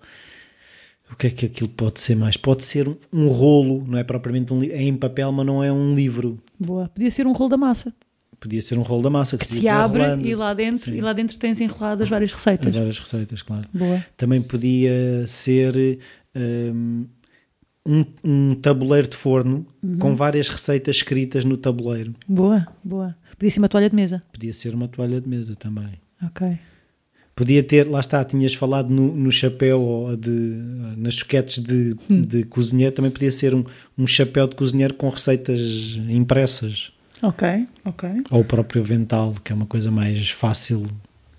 O 1.11 1.15
que 1.15 1.27
é 1.27 1.29
que 1.29 1.45
aquilo 1.45 1.69
pode 1.69 1.99
ser 2.01 2.15
mais? 2.15 2.35
Pode 2.37 2.63
ser 2.63 2.87
um, 2.87 2.95
um 3.11 3.27
rolo, 3.27 3.83
não 3.87 3.97
é 3.97 4.03
propriamente 4.03 4.51
um 4.53 4.59
livro. 4.59 4.75
É 4.75 4.81
em 4.81 4.95
papel, 4.95 5.31
mas 5.31 5.45
não 5.45 5.63
é 5.63 5.71
um 5.71 5.95
livro. 5.95 6.37
Boa. 6.59 6.87
Podia 6.89 7.09
ser 7.09 7.25
um 7.27 7.31
rolo 7.31 7.49
da 7.49 7.57
massa. 7.57 7.93
Podia 8.39 8.61
ser 8.61 8.77
um 8.77 8.81
rolo 8.83 9.03
da 9.03 9.09
massa 9.09 9.37
que, 9.37 9.45
Que 9.45 9.59
se 9.59 9.67
abre 9.67 10.01
e 10.23 10.33
lá 10.35 10.53
dentro, 10.53 10.91
Sim. 10.91 10.97
e 10.97 11.01
lá 11.01 11.11
dentro 11.13 11.37
tens 11.37 11.59
enroladas 11.59 12.07
várias 12.07 12.31
receitas. 12.31 12.73
Várias 12.73 12.97
receitas, 12.99 13.41
claro. 13.41 13.67
Boa. 13.73 14.03
Também 14.15 14.41
podia 14.41 15.25
ser 15.27 15.99
hum, 16.35 17.05
um, 17.85 18.05
um 18.23 18.55
tabuleiro 18.55 19.07
de 19.09 19.17
forno 19.17 19.65
Uhum. 19.83 19.97
com 19.97 20.15
várias 20.15 20.47
receitas 20.49 20.97
escritas 20.97 21.43
no 21.43 21.57
tabuleiro. 21.57 22.13
Boa, 22.27 22.65
boa. 22.83 23.15
Podia 23.37 23.51
ser 23.51 23.59
uma 23.59 23.69
toalha 23.69 23.89
de 23.89 23.95
mesa. 23.95 24.21
Podia 24.31 24.53
ser 24.53 24.73
uma 24.73 24.87
toalha 24.87 25.19
de 25.19 25.27
mesa 25.27 25.55
também. 25.55 25.93
Ok. 26.23 26.57
Podia 27.35 27.63
ter, 27.63 27.87
lá 27.89 28.01
está, 28.01 28.23
tinhas 28.25 28.53
falado 28.53 28.89
no, 28.89 29.15
no 29.15 29.31
chapéu 29.31 29.79
ou 29.81 30.15
de, 30.17 30.29
nas 30.97 31.13
choquetes 31.15 31.63
de, 31.63 31.95
Hum. 32.09 32.19
de 32.21 32.43
cozinheiro, 32.43 32.93
também 32.93 33.09
podia 33.11 33.31
ser 33.31 33.55
um, 33.55 33.63
um 33.97 34.05
chapéu 34.05 34.45
de 34.47 34.55
cozinheiro 34.55 34.93
com 34.93 35.07
receitas 35.09 35.59
impressas. 36.09 36.91
Ok, 37.21 37.67
ok. 37.85 38.09
Ou 38.31 38.41
o 38.41 38.45
próprio 38.45 38.83
vental, 38.83 39.35
que 39.43 39.51
é 39.51 39.55
uma 39.55 39.65
coisa 39.65 39.91
mais 39.91 40.29
fácil. 40.29 40.85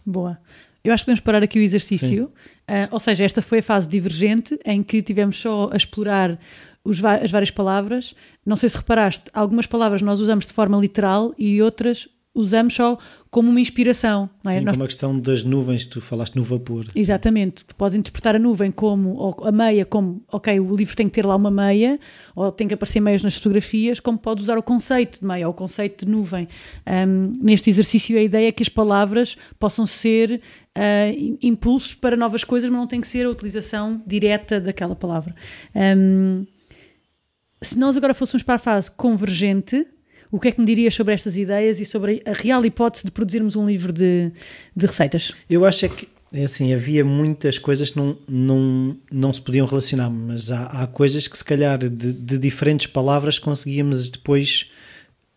Boa. 0.04 0.38
Eu 0.82 0.92
acho 0.92 1.02
que 1.02 1.06
podemos 1.06 1.20
parar 1.20 1.42
aqui 1.42 1.58
o 1.58 1.62
exercício. 1.62 2.30
Ah, 2.66 2.88
ou 2.90 2.98
seja, 3.00 3.24
esta 3.24 3.42
foi 3.42 3.58
a 3.58 3.62
fase 3.62 3.88
divergente 3.88 4.58
em 4.64 4.82
que 4.82 5.02
tivemos 5.02 5.40
só 5.40 5.70
a 5.72 5.76
explorar 5.76 6.38
os 6.84 7.02
as 7.04 7.30
várias 7.30 7.50
palavras. 7.50 8.14
Não 8.44 8.56
sei 8.56 8.68
se 8.68 8.76
reparaste, 8.76 9.24
algumas 9.32 9.66
palavras 9.66 10.02
nós 10.02 10.20
usamos 10.20 10.46
de 10.46 10.52
forma 10.52 10.78
literal 10.78 11.34
e 11.38 11.60
outras 11.60 12.08
usamos 12.34 12.74
só 12.74 12.96
como 13.30 13.50
uma 13.50 13.60
inspiração. 13.60 14.30
Não 14.42 14.52
é? 14.52 14.58
Sim, 14.58 14.64
Nós- 14.64 14.72
como 14.76 14.84
a 14.84 14.86
questão 14.86 15.18
das 15.18 15.42
nuvens, 15.44 15.84
tu 15.84 16.00
falaste 16.00 16.36
no 16.36 16.42
vapor. 16.44 16.86
Exatamente. 16.94 17.64
Tu 17.64 17.74
podes 17.74 17.96
interpretar 17.98 18.36
a 18.36 18.38
nuvem 18.38 18.70
como, 18.70 19.14
ou 19.16 19.36
a 19.44 19.50
meia 19.52 19.84
como, 19.84 20.22
ok, 20.30 20.58
o 20.60 20.74
livro 20.76 20.94
tem 20.96 21.08
que 21.08 21.14
ter 21.14 21.26
lá 21.26 21.34
uma 21.36 21.50
meia, 21.50 21.98
ou 22.34 22.50
tem 22.52 22.68
que 22.68 22.74
aparecer 22.74 23.00
meias 23.00 23.22
nas 23.22 23.34
fotografias, 23.36 23.98
como 24.00 24.16
podes 24.18 24.44
usar 24.44 24.56
o 24.58 24.62
conceito 24.62 25.20
de 25.20 25.26
meia, 25.26 25.46
ou 25.48 25.52
o 25.52 25.56
conceito 25.56 26.04
de 26.06 26.10
nuvem. 26.10 26.48
Ahm, 26.86 27.36
neste 27.42 27.68
exercício, 27.70 28.16
a 28.16 28.22
ideia 28.22 28.48
é 28.48 28.52
que 28.52 28.62
as 28.62 28.68
palavras 28.68 29.36
possam 29.58 29.86
ser 29.86 30.40
im- 31.16 31.38
impulsos 31.42 31.94
para 31.94 32.16
novas 32.16 32.44
coisas, 32.44 32.70
mas 32.70 32.78
não 32.78 32.86
tem 32.86 33.00
que 33.00 33.08
ser 33.08 33.26
a 33.26 33.30
utilização 33.30 34.02
direta 34.06 34.60
daquela 34.60 34.94
palavra. 34.96 35.34
Ahm, 35.74 36.44
se 37.62 37.78
nós 37.78 37.96
agora 37.96 38.14
fôssemos 38.14 38.42
para 38.42 38.54
a 38.54 38.58
fase 38.58 38.90
convergente, 38.90 39.86
o 40.30 40.38
que 40.38 40.48
é 40.48 40.52
que 40.52 40.60
me 40.60 40.66
dirias 40.66 40.94
sobre 40.94 41.14
estas 41.14 41.36
ideias 41.36 41.80
e 41.80 41.84
sobre 41.84 42.22
a 42.26 42.32
real 42.32 42.64
hipótese 42.64 43.04
de 43.04 43.10
produzirmos 43.10 43.56
um 43.56 43.66
livro 43.66 43.92
de, 43.92 44.30
de 44.76 44.86
receitas? 44.86 45.32
Eu 45.48 45.64
acho 45.64 45.86
é 45.86 45.88
que 45.88 46.08
é 46.32 46.44
assim, 46.44 46.72
havia 46.72 47.04
muitas 47.04 47.58
coisas 47.58 47.90
que 47.90 47.96
não, 47.98 48.16
não, 48.28 48.96
não 49.10 49.32
se 49.32 49.40
podiam 49.40 49.66
relacionar, 49.66 50.08
mas 50.08 50.50
há, 50.52 50.66
há 50.66 50.86
coisas 50.86 51.26
que 51.26 51.36
se 51.36 51.44
calhar 51.44 51.76
de, 51.78 52.12
de 52.12 52.38
diferentes 52.38 52.86
palavras 52.86 53.36
conseguíamos 53.38 54.08
depois 54.10 54.70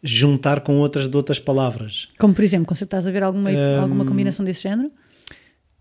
juntar 0.04 0.62
com 0.62 0.78
outras 0.78 1.08
de 1.08 1.16
outras 1.18 1.40
palavras. 1.40 2.10
Como, 2.20 2.34
por 2.34 2.44
exemplo, 2.44 2.68
quando 2.68 2.82
estás 2.82 3.08
a 3.08 3.12
ver 3.12 3.24
alguma, 3.24 3.50
Hum. 3.50 3.82
alguma 3.82 4.06
combinação 4.06 4.46
desse 4.46 4.62
género? 4.62 4.92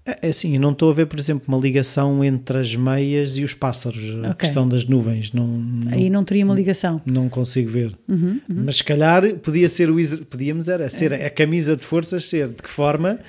É 0.04 0.26
é 0.26 0.28
assim, 0.30 0.54
eu 0.56 0.60
não 0.60 0.72
estou 0.72 0.90
a 0.90 0.92
ver, 0.92 1.06
por 1.06 1.18
exemplo, 1.18 1.44
uma 1.46 1.58
ligação 1.58 2.24
entre 2.24 2.58
as 2.58 2.74
meias 2.74 3.36
e 3.38 3.44
os 3.44 3.54
pássaros, 3.54 4.02
a 4.24 4.30
Ok. 4.30 4.34
questão 4.34 4.68
das 4.68 4.84
nuvens, 4.84 5.32
não, 5.32 5.46
não, 5.46 5.92
Aí 5.92 6.10
não 6.10 6.24
teria 6.24 6.44
uma 6.44 6.54
ligação. 6.54 7.00
não 7.06 7.28
consigo 7.28 7.70
ver. 7.70 7.96
Uhum, 8.08 8.40
Mas 8.48 8.78
se 8.78 8.84
calhar 8.84 9.36
podia 9.36 9.68
ser 9.68 9.90
o 9.90 9.96
podíamos 10.26 10.66
era 10.68 10.88
ser 10.88 11.12
a 11.14 11.30
camisa 11.30 11.76
de 11.76 11.84
forças 11.84 12.24
ser 12.28 12.48
de 12.48 12.62
que 12.62 12.68
forma 12.68 13.20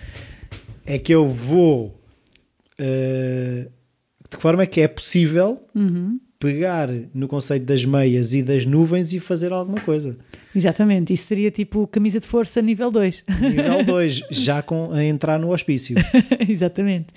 é 0.86 0.98
que 0.98 1.14
eu 1.14 1.30
vou 1.30 1.96
eh, 2.78 3.68
de 4.30 4.36
que 4.38 4.42
forma 4.42 4.64
é 4.64 4.66
que 4.66 4.82
é 4.82 4.88
possível 4.88 5.62
Uhum. 5.76 6.20
Pegar 6.44 6.90
no 7.14 7.26
conceito 7.28 7.64
das 7.66 7.86
meias 7.86 8.34
e 8.34 8.44
das 8.44 8.66
nuvens 8.66 9.14
e 9.14 9.20
fazer 9.22 9.54
alguma 9.54 9.80
coisa. 9.80 10.18
Exatamente, 10.54 11.14
isso 11.14 11.26
seria 11.28 11.50
tipo 11.50 11.88
camisa 11.88 12.20
de 12.20 12.28
força 12.28 12.62
nível 12.62 12.92
2. 12.92 13.24
Nível 13.40 13.84
2, 13.88 14.22
já 14.30 14.62
com, 14.62 14.92
a 14.92 15.02
entrar 15.04 15.40
no 15.40 15.52
hospício. 15.54 15.96
Exatamente. 16.48 17.08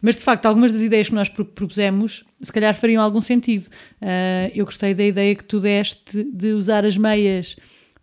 Mas 0.00 0.16
de 0.16 0.22
facto, 0.22 0.46
algumas 0.46 0.72
das 0.72 0.80
ideias 0.80 1.08
que 1.08 1.14
nós 1.14 1.28
pro- 1.28 1.44
propusemos 1.44 2.24
se 2.40 2.50
calhar 2.50 2.74
fariam 2.74 3.02
algum 3.02 3.20
sentido. 3.20 3.66
Ah, 4.00 4.50
eu 4.54 4.64
gostei 4.64 4.94
da 4.94 5.04
ideia 5.04 5.34
que 5.34 5.44
tu 5.44 5.60
deste 5.60 6.24
de 6.24 6.48
usar 6.54 6.84
as 6.84 6.96
meias 6.96 7.56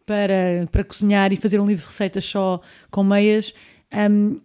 para, 0.06 0.68
para 0.72 0.84
cozinhar 0.84 1.34
e 1.34 1.36
fazer 1.36 1.60
um 1.60 1.66
livro 1.68 1.82
de 1.84 1.88
receitas 1.90 2.24
só 2.26 2.62
com 2.92 3.04
meias. 3.04 3.54
Ahm, 3.92 4.38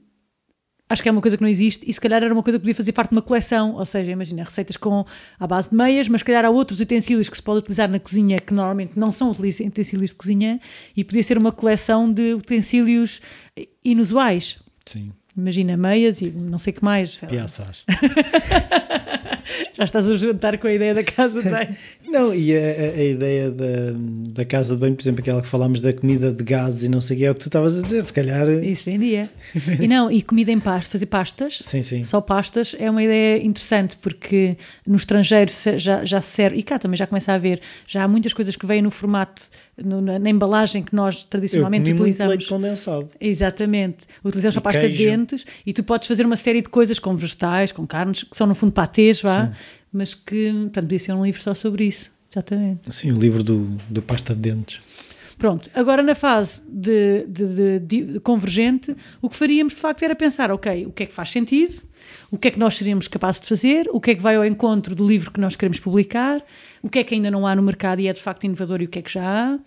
acho 0.95 1.03
que 1.03 1.09
é 1.09 1.13
uma 1.13 1.21
coisa 1.21 1.37
que 1.37 1.43
não 1.43 1.51
existe 1.51 1.89
e 1.89 1.93
se 1.93 2.01
calhar 2.01 2.23
era 2.23 2.33
uma 2.33 2.43
coisa 2.43 2.59
que 2.59 2.63
podia 2.63 2.75
fazer 2.75 2.93
parte 2.93 3.11
de 3.11 3.17
uma 3.17 3.23
coleção, 3.23 3.75
ou 3.75 3.85
seja, 3.85 4.11
imagina 4.11 4.43
receitas 4.43 4.77
com 4.77 5.05
à 5.39 5.47
base 5.47 5.69
de 5.69 5.77
meias, 5.77 6.09
mas 6.09 6.23
se 6.23 6.25
calhar 6.25 6.45
há 6.45 6.51
outros 6.51 6.81
utensílios 6.81 7.29
que 7.29 7.37
se 7.37 7.43
pode 7.43 7.59
utilizar 7.59 7.89
na 7.91 8.01
cozinha 8.01 8.41
que 8.41 8.55
normalmente 8.55 8.93
não 8.99 9.13
são 9.13 9.31
utensílios 9.31 10.11
de 10.11 10.17
cozinha 10.17 10.59
e 10.97 11.05
podia 11.05 11.23
ser 11.23 11.37
uma 11.37 11.53
coleção 11.53 12.11
de 12.11 12.33
utensílios 12.35 13.21
inusuais. 13.85 14.59
Sim, 14.87 15.13
Imagina 15.37 15.77
meias 15.77 16.21
e 16.23 16.31
não 16.31 16.59
sei 16.59 16.73
o 16.73 16.77
que 16.77 16.85
mais. 16.85 17.17
piaças. 17.17 17.85
Já 19.75 19.85
estás 19.85 20.09
a 20.09 20.17
juntar 20.17 20.57
com 20.59 20.69
a 20.69 20.73
ideia 20.73 20.95
da 20.95 21.03
casa 21.03 21.43
de 21.43 21.51
banho. 21.51 21.77
Não, 22.15 22.33
e 22.35 22.57
a, 22.57 22.61
a- 22.61 23.03
ideia 23.05 23.51
da, 23.51 23.67
da 24.33 24.45
casa 24.45 24.75
de 24.75 24.81
banho, 24.81 24.95
por 24.95 25.03
exemplo, 25.03 25.21
aquela 25.21 25.43
que 25.43 25.49
falámos 25.49 25.81
da 25.81 25.93
comida 25.93 26.33
de 26.33 26.45
gás 26.45 26.83
e 26.85 26.89
não 26.89 27.01
sei 27.01 27.17
o 27.17 27.19
que 27.19 27.25
é 27.27 27.31
o 27.31 27.35
que 27.35 27.41
tu 27.41 27.49
estavas 27.49 27.79
a 27.79 27.83
dizer, 27.83 28.05
se 28.05 28.13
calhar. 28.13 28.49
Isso 28.63 28.85
vendia. 28.85 29.29
E 29.81 29.89
não, 29.89 30.11
e 30.11 30.23
comida 30.23 30.53
em 30.53 30.61
pasta, 30.61 30.91
fazer 30.91 31.07
pastas. 31.07 31.61
Sim, 31.65 31.83
sim. 31.83 32.05
Só 32.05 32.21
pastas 32.21 32.75
é 32.79 32.89
uma 32.91 33.03
ideia 33.03 33.43
interessante 33.45 33.97
porque 34.01 34.57
no 34.87 34.97
estrangeiro 34.97 35.51
já, 35.77 36.05
já 36.05 36.21
se 36.21 36.31
serve, 36.31 36.57
e 36.59 36.63
cá 36.63 36.79
também 36.79 36.97
já 36.97 37.07
começa 37.07 37.33
a 37.33 37.35
haver, 37.35 37.61
já 37.87 38.05
há 38.05 38.09
muitas 38.09 38.33
coisas 38.33 38.55
que 38.55 38.65
vêm 38.67 38.81
no 38.81 38.91
formato, 38.91 39.43
no- 39.77 40.01
na, 40.01 40.19
na 40.19 40.31
embalagem 40.31 40.83
que 40.85 40.95
nós 40.95 41.23
Eu 41.23 41.29
tradicionalmente 41.31 41.83
comi 41.83 41.91
muito 41.95 42.01
utilizamos. 42.03 42.31
leite 42.37 42.49
condensado. 42.49 43.09
Exatamente. 43.21 44.05
Utilizamos 44.25 44.55
E 44.55 44.59
a 44.59 44.61
pasta 44.61 44.81
queijo. 44.81 44.97
de 44.99 45.05
dentes 45.05 45.45
e 45.67 45.73
tu 45.73 45.83
podes 45.83 46.07
fazer 46.09 46.25
uma 46.25 46.37
série 46.37 46.63
de 46.63 46.69
coisas 46.69 46.99
com 46.99 47.17
vegetais, 47.17 47.73
com 47.73 47.85
carnes, 47.87 48.23
que 48.23 48.37
são 48.37 48.47
no 48.47 48.55
fundo 48.55 48.73
patês, 48.73 49.21
vá, 49.21 49.47
Sim. 49.49 49.53
Mas 49.95 50.13
que, 50.15 50.51
portanto, 50.53 50.85
podia 50.85 50.99
ser 50.99 51.13
um 51.13 51.25
livro 51.25 51.41
só 51.43 51.55
sobre 51.55 51.85
isso. 51.87 52.11
Exatamente. 52.31 52.95
Sim, 52.95 53.13
o 53.13 53.19
livro 53.19 53.43
do, 53.43 53.77
do 53.89 54.03
pasta 54.03 54.35
de 54.35 54.41
dentes. 54.41 54.81
Pronto, 55.39 55.69
agora 55.75 56.03
na 56.03 56.15
fase 56.15 56.61
de, 56.69 57.25
de- 57.29 57.79
de- 57.81 58.03
de- 58.13 58.21
convergente, 58.21 58.97
o 59.21 59.29
que 59.29 59.37
faríamos 59.37 59.75
de 59.75 59.81
facto 59.81 60.03
era 60.05 60.15
pensar, 60.15 60.51
ok, 60.51 60.87
o 60.87 60.93
que 60.93 61.03
é 61.05 61.07
que 61.07 61.13
faz 61.13 61.31
sentido, 61.31 61.83
o 62.31 62.39
que 62.39 62.49
é 62.49 62.51
que 62.53 62.59
nós 62.59 62.77
seríamos 62.77 63.09
capazes 63.09 63.41
de 63.41 63.49
fazer, 63.49 63.87
o 63.91 64.01
que 64.01 64.13
é 64.13 64.15
que 64.15 64.23
vai 64.23 64.37
ao 64.37 64.45
encontro 64.45 64.95
do 64.95 65.07
livro 65.07 65.33
que 65.33 65.41
nós 65.41 65.57
queremos 65.57 65.79
publicar, 65.81 66.41
o 66.83 66.89
que 66.89 67.01
é 67.01 67.05
que 67.05 67.15
ainda 67.15 67.31
não 67.33 67.47
há 67.47 67.55
no 67.57 67.63
mercado 67.63 68.01
e 68.01 68.07
é 68.09 68.13
de 68.13 68.21
facto 68.21 68.45
inovador 68.45 68.81
e 68.83 68.85
o 68.85 68.89
que 68.89 69.01
é 69.01 69.03
que 69.03 69.13
já 69.13 69.25
há, 69.25 69.59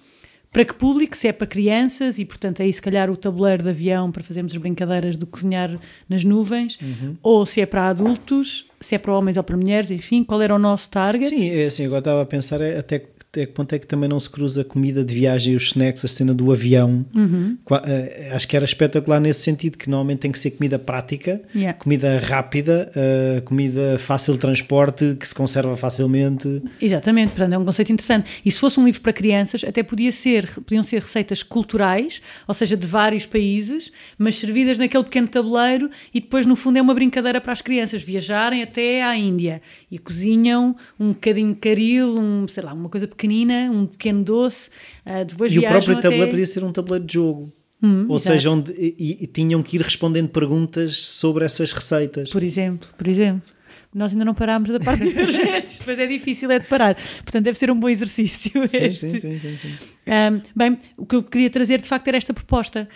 para 0.51 0.65
que 0.65 0.73
público, 0.73 1.15
se 1.15 1.27
é 1.27 1.33
para 1.33 1.45
crianças 1.45 2.17
e 2.17 2.25
portanto 2.25 2.61
aí 2.61 2.71
se 2.71 2.81
calhar 2.81 3.09
o 3.11 3.17
tabuleiro 3.17 3.63
de 3.63 3.69
avião 3.69 4.11
para 4.11 4.23
fazermos 4.23 4.53
as 4.53 4.57
brincadeiras 4.59 5.15
do 5.15 5.27
cozinhar 5.27 5.77
nas 6.09 6.23
nuvens, 6.23 6.79
ou 7.21 7.45
se 7.45 7.61
é 7.61 7.65
para 7.65 7.89
adultos, 7.89 8.65
se 8.79 8.95
é 8.95 8.97
para 8.97 9.13
homens 9.13 9.37
ou 9.37 9.43
para 9.43 9.57
mulheres, 9.57 9.91
enfim, 9.91 10.23
qual 10.23 10.41
era 10.41 10.55
o 10.55 10.59
nosso 10.59 10.89
target. 10.89 11.29
Sim, 11.29 11.49
é 11.49 11.65
assim, 11.65 11.85
agora 11.85 11.99
estava 11.99 12.21
a 12.21 12.25
pensar 12.25 12.61
é 12.61 12.79
até, 12.79 13.05
até 13.29 13.45
que 13.45 13.51
ponto 13.51 13.73
é 13.73 13.79
que 13.79 13.85
também 13.85 14.09
não 14.09 14.19
se 14.19 14.29
cruza 14.29 14.61
a 14.61 14.63
comida 14.63 15.03
de 15.03 15.13
viagem 15.13 15.53
e 15.53 15.55
os 15.55 15.63
snacks, 15.63 16.03
a 16.03 16.07
cena 16.07 16.33
do 16.33 16.51
avião. 16.51 17.05
Uhum. 17.13 17.57
Eh, 17.85 18.31
acho 18.31 18.47
que 18.47 18.55
era 18.55 18.63
espetacular 18.65 19.19
nesse 19.19 19.41
sentido, 19.41 19.77
que 19.77 19.89
normalmente 19.89 20.19
tem 20.19 20.31
que 20.31 20.39
ser 20.39 20.51
comida 20.51 20.79
prática, 20.79 21.41
Yeah. 21.53 21.77
comida 21.77 22.19
rápida, 22.19 22.91
eh, 22.95 23.41
comida 23.43 23.97
fácil 23.99 24.33
de 24.33 24.39
transporte, 24.39 25.15
que 25.19 25.27
se 25.27 25.35
conserva 25.35 25.75
facilmente. 25.75 26.61
Exatamente, 26.81 27.29
portanto 27.29 27.53
é 27.53 27.57
um 27.57 27.65
conceito 27.65 27.91
interessante. 27.91 28.29
E 28.45 28.51
se 28.51 28.59
fosse 28.59 28.79
um 28.79 28.85
livro 28.85 29.01
para 29.01 29.13
crianças, 29.13 29.63
até 29.63 29.83
podia 29.83 30.11
ser, 30.11 30.47
podiam 30.61 30.83
ser 30.83 31.01
receitas 31.01 31.43
culturais, 31.43 32.21
ou 32.47 32.53
seja, 32.53 32.77
de 32.77 32.87
vários 32.87 33.25
países, 33.25 33.91
mas 34.17 34.35
servidas 34.35 34.77
naquele 34.77 35.03
pequeno 35.03 35.27
tabuleiro 35.27 35.89
e 36.13 36.21
depois 36.21 36.45
no 36.45 36.55
fundo 36.55 36.77
é 36.77 36.81
uma 36.81 36.93
brincadeira 36.93 37.41
para 37.41 37.53
as 37.53 37.61
crianças 37.61 38.01
viajarem 38.01 38.63
até 38.63 39.03
à 39.03 39.15
Índia 39.15 39.61
e 39.91 39.97
cozinham 39.97 40.75
um 40.99 41.09
bocadinho 41.09 41.55
caril, 41.55 42.17
um, 42.17 42.47
sei 42.47 42.63
lá, 42.63 42.73
uma 42.73 42.89
coisa 42.89 43.07
pequenina, 43.17 43.69
um 43.71 43.85
pequeno 43.87 44.23
doce, 44.23 44.69
ah, 45.05 45.23
depois 45.23 45.51
E 45.51 45.59
o 45.59 45.61
próprio 45.63 45.95
tabuleiro 45.95 46.23
até... 46.23 46.31
podia 46.31 46.45
ser 46.45 46.63
um 46.63 46.71
tabuleiro 46.71 47.05
de 47.05 47.13
jogo. 47.15 47.51
Hum, 47.81 48.05
Ou 48.07 48.15
exato. 48.15 48.35
seja, 48.35 48.49
onde 48.49 48.71
e, 48.73 49.23
e 49.23 49.27
tinham 49.27 49.61
que 49.61 49.75
ir 49.77 49.81
respondendo 49.81 50.29
perguntas 50.29 50.97
sobre 50.97 51.45
essas 51.45 51.71
receitas. 51.71 52.29
Por 52.29 52.43
exemplo, 52.43 52.87
por 52.97 53.07
exemplo. 53.07 53.57
Nós 53.93 54.11
ainda 54.11 54.25
não 54.25 54.33
parámos 54.33 54.69
da 54.69 54.79
parte 54.79 55.03
divergentes, 55.05 55.79
depois 55.79 55.97
é 55.97 56.05
difícil 56.05 56.51
é 56.51 56.59
de 56.59 56.67
parar. 56.67 56.95
Portanto, 57.23 57.43
deve 57.43 57.57
ser 57.57 57.71
um 57.71 57.79
bom 57.79 57.89
exercício 57.89 58.67
Sim, 58.67 58.93
sim, 58.93 59.19
sim, 59.19 59.39
sim, 59.39 59.57
sim. 59.57 59.73
Um, 60.05 60.41
bem, 60.55 60.77
o 60.97 61.05
que 61.05 61.15
eu 61.15 61.23
queria 61.23 61.49
trazer 61.49 61.81
de 61.81 61.87
facto 61.87 62.07
era 62.07 62.17
esta 62.17 62.33
proposta. 62.33 62.87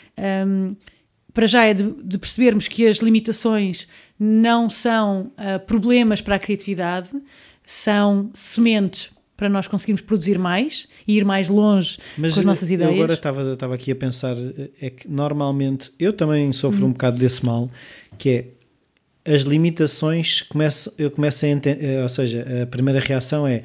Um, 0.46 0.76
para 1.34 1.48
já 1.48 1.66
é 1.66 1.74
de, 1.74 1.92
de 2.04 2.18
percebermos 2.18 2.68
que 2.68 2.86
as 2.88 2.98
limitações 2.98 3.88
não 4.20 4.70
são 4.70 5.32
uh, 5.38 5.60
problemas 5.66 6.22
para 6.22 6.36
a 6.36 6.40
criatividade, 6.40 7.10
são 7.66 8.30
sementes 8.34 9.10
para 9.42 9.50
nós 9.50 9.68
conseguirmos 9.68 10.02
produzir 10.02 10.38
mais 10.38 10.88
e 11.08 11.18
ir 11.18 11.26
mais 11.26 11.50
longe 11.50 11.98
Mas 12.16 12.36
com 12.36 12.42
as 12.42 12.46
nossas 12.46 12.70
eu 12.70 12.76
ideias. 12.76 12.94
agora 12.94 13.14
estava, 13.16 13.54
estava 13.54 13.74
aqui 13.74 13.92
a 13.92 13.96
pensar, 13.96 14.36
é 14.80 14.92
que 14.92 15.08
normalmente 15.08 15.90
eu 16.00 16.14
também 16.14 16.54
sofro 16.54 16.86
Hum. 16.86 16.90
um 16.90 16.92
bocado 16.92 17.18
desse 17.18 17.44
mal, 17.44 17.68
que 18.20 18.30
é 18.30 18.46
as 19.34 19.42
limitações 19.42 20.44
começo, 20.44 20.94
eu 20.96 21.10
começo 21.10 21.44
a 21.44 21.50
entender, 21.50 22.04
ou 22.04 22.10
seja, 22.10 22.46
a 22.62 22.68
primeira 22.68 23.00
reação 23.00 23.48
é 23.48 23.64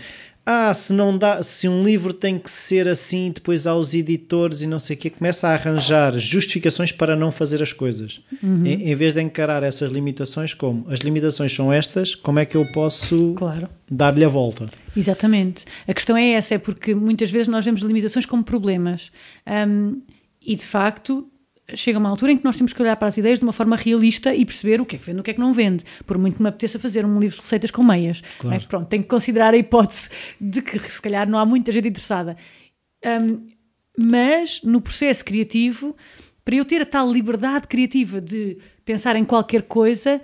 ah, 0.49 0.73
se 0.73 0.93
não 0.93 1.19
dá, 1.19 1.43
se 1.43 1.69
um 1.69 1.83
livro 1.83 2.13
tem 2.13 2.39
que 2.39 2.49
ser 2.49 2.87
assim, 2.87 3.33
depois 3.33 3.67
há 3.67 3.75
os 3.75 3.93
editores 3.93 4.63
e 4.63 4.67
não 4.69 4.79
sei 4.79 4.95
o 4.95 4.99
quê, 4.99 5.11
começa 5.11 5.49
a 5.49 5.55
arranjar 5.55 6.17
justificações 6.17 6.93
para 6.93 7.17
não 7.17 7.33
fazer 7.33 7.61
as 7.61 7.73
coisas. 7.73 8.21
Uhum. 8.41 8.65
Em, 8.65 8.91
em 8.91 8.95
vez 8.95 9.13
de 9.13 9.21
encarar 9.21 9.65
essas 9.65 9.91
limitações 9.91 10.55
como 10.55 10.87
as 10.89 11.01
limitações 11.01 11.53
são 11.53 11.73
estas, 11.73 12.15
como 12.15 12.39
é 12.39 12.47
que 12.47 12.57
eu 12.57 12.65
posso 12.71 13.35
Claro. 13.35 13.69
dar-lhe 13.91 14.25
a 14.25 14.29
volta? 14.29 14.67
Exatamente. 14.97 15.65
A 15.89 15.93
questão 15.93 16.17
é 16.17 16.31
essa, 16.31 16.55
é 16.55 16.59
porque 16.59 16.95
muitas 16.95 17.29
vezes 17.29 17.49
nós 17.49 17.65
vemos 17.65 17.83
limitações 17.83 18.25
como 18.25 18.45
problemas. 18.45 19.11
Um, 19.69 20.01
e 20.41 20.55
de 20.55 20.65
facto, 20.65 21.29
chega 21.75 21.99
uma 21.99 22.09
altura 22.09 22.33
em 22.33 22.37
que 22.37 22.45
nós 22.45 22.57
temos 22.57 22.73
que 22.73 22.81
olhar 22.81 22.97
para 22.97 23.09
as 23.09 23.17
ideias 23.17 23.41
de 23.41 23.45
uma 23.45 23.53
forma 23.53 23.77
realista 23.77 24.35
e 24.35 24.45
perceber 24.45 24.81
o 24.81 24.87
que 24.87 24.97
é 24.97 24.99
que 24.99 25.05
vende 25.05 25.19
e 25.19 25.21
o 25.21 25.25
que 25.25 25.31
é 25.33 25.35
que 25.35 25.41
não 25.41 25.53
vende. 25.53 25.85
Por 26.07 26.17
muito 26.19 26.37
que 26.37 26.43
me 26.43 26.49
apeteça 26.49 26.79
fazer 26.79 27.05
um 27.05 27.19
livro 27.19 27.37
de 27.37 27.43
receitas 27.43 27.71
com 27.71 27.83
meias. 27.83 28.23
Claro. 28.39 28.57
é? 28.57 28.67
Pronto, 28.67 28.89
tenho 28.89 29.03
que 29.03 29.09
considerar 29.09 29.53
a 29.53 29.57
hipótese 29.57 30.09
de 30.41 30.63
que 30.63 30.79
se 30.79 31.03
calhar 31.03 31.29
não 31.29 31.39
há 31.39 31.45
muita 31.45 31.73
gente 31.73 31.89
interessada. 31.89 32.37
Um, 33.05 33.49
mas 33.99 34.61
no 34.63 34.81
processo 34.81 35.25
criativo, 35.25 35.97
para 36.45 36.55
eu 36.55 36.65
ter 36.65 36.83
a 36.83 36.87
tal 36.87 37.11
liberdade 37.11 37.67
criativa 37.67 38.21
de 38.21 38.59
pensar 38.85 39.17
em 39.17 39.25
qualquer 39.25 39.63
coisa, 39.63 40.21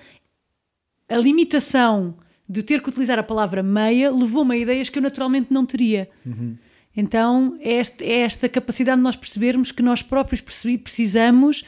a 1.09 1.17
limitação 1.17 2.17
de 2.49 2.63
ter 2.63 2.83
que 2.83 2.89
utilizar 2.89 3.19
a 3.19 3.23
palavra 3.23 3.63
meia 3.63 4.11
levou-me 4.11 4.55
a 4.55 4.59
ideias 4.59 4.89
que 4.89 4.99
eu 4.99 5.03
naturalmente 5.03 5.53
não 5.53 5.65
teria. 5.65 6.09
Então 6.97 7.57
é 7.61 7.75
esta, 7.75 8.05
é 8.05 8.21
esta 8.21 8.49
capacidade 8.49 8.99
de 8.99 9.03
nós 9.03 9.17
percebermos 9.17 9.73
que 9.73 9.83
nós 9.83 10.03
próprios 10.03 10.41
precisamos 10.41 11.65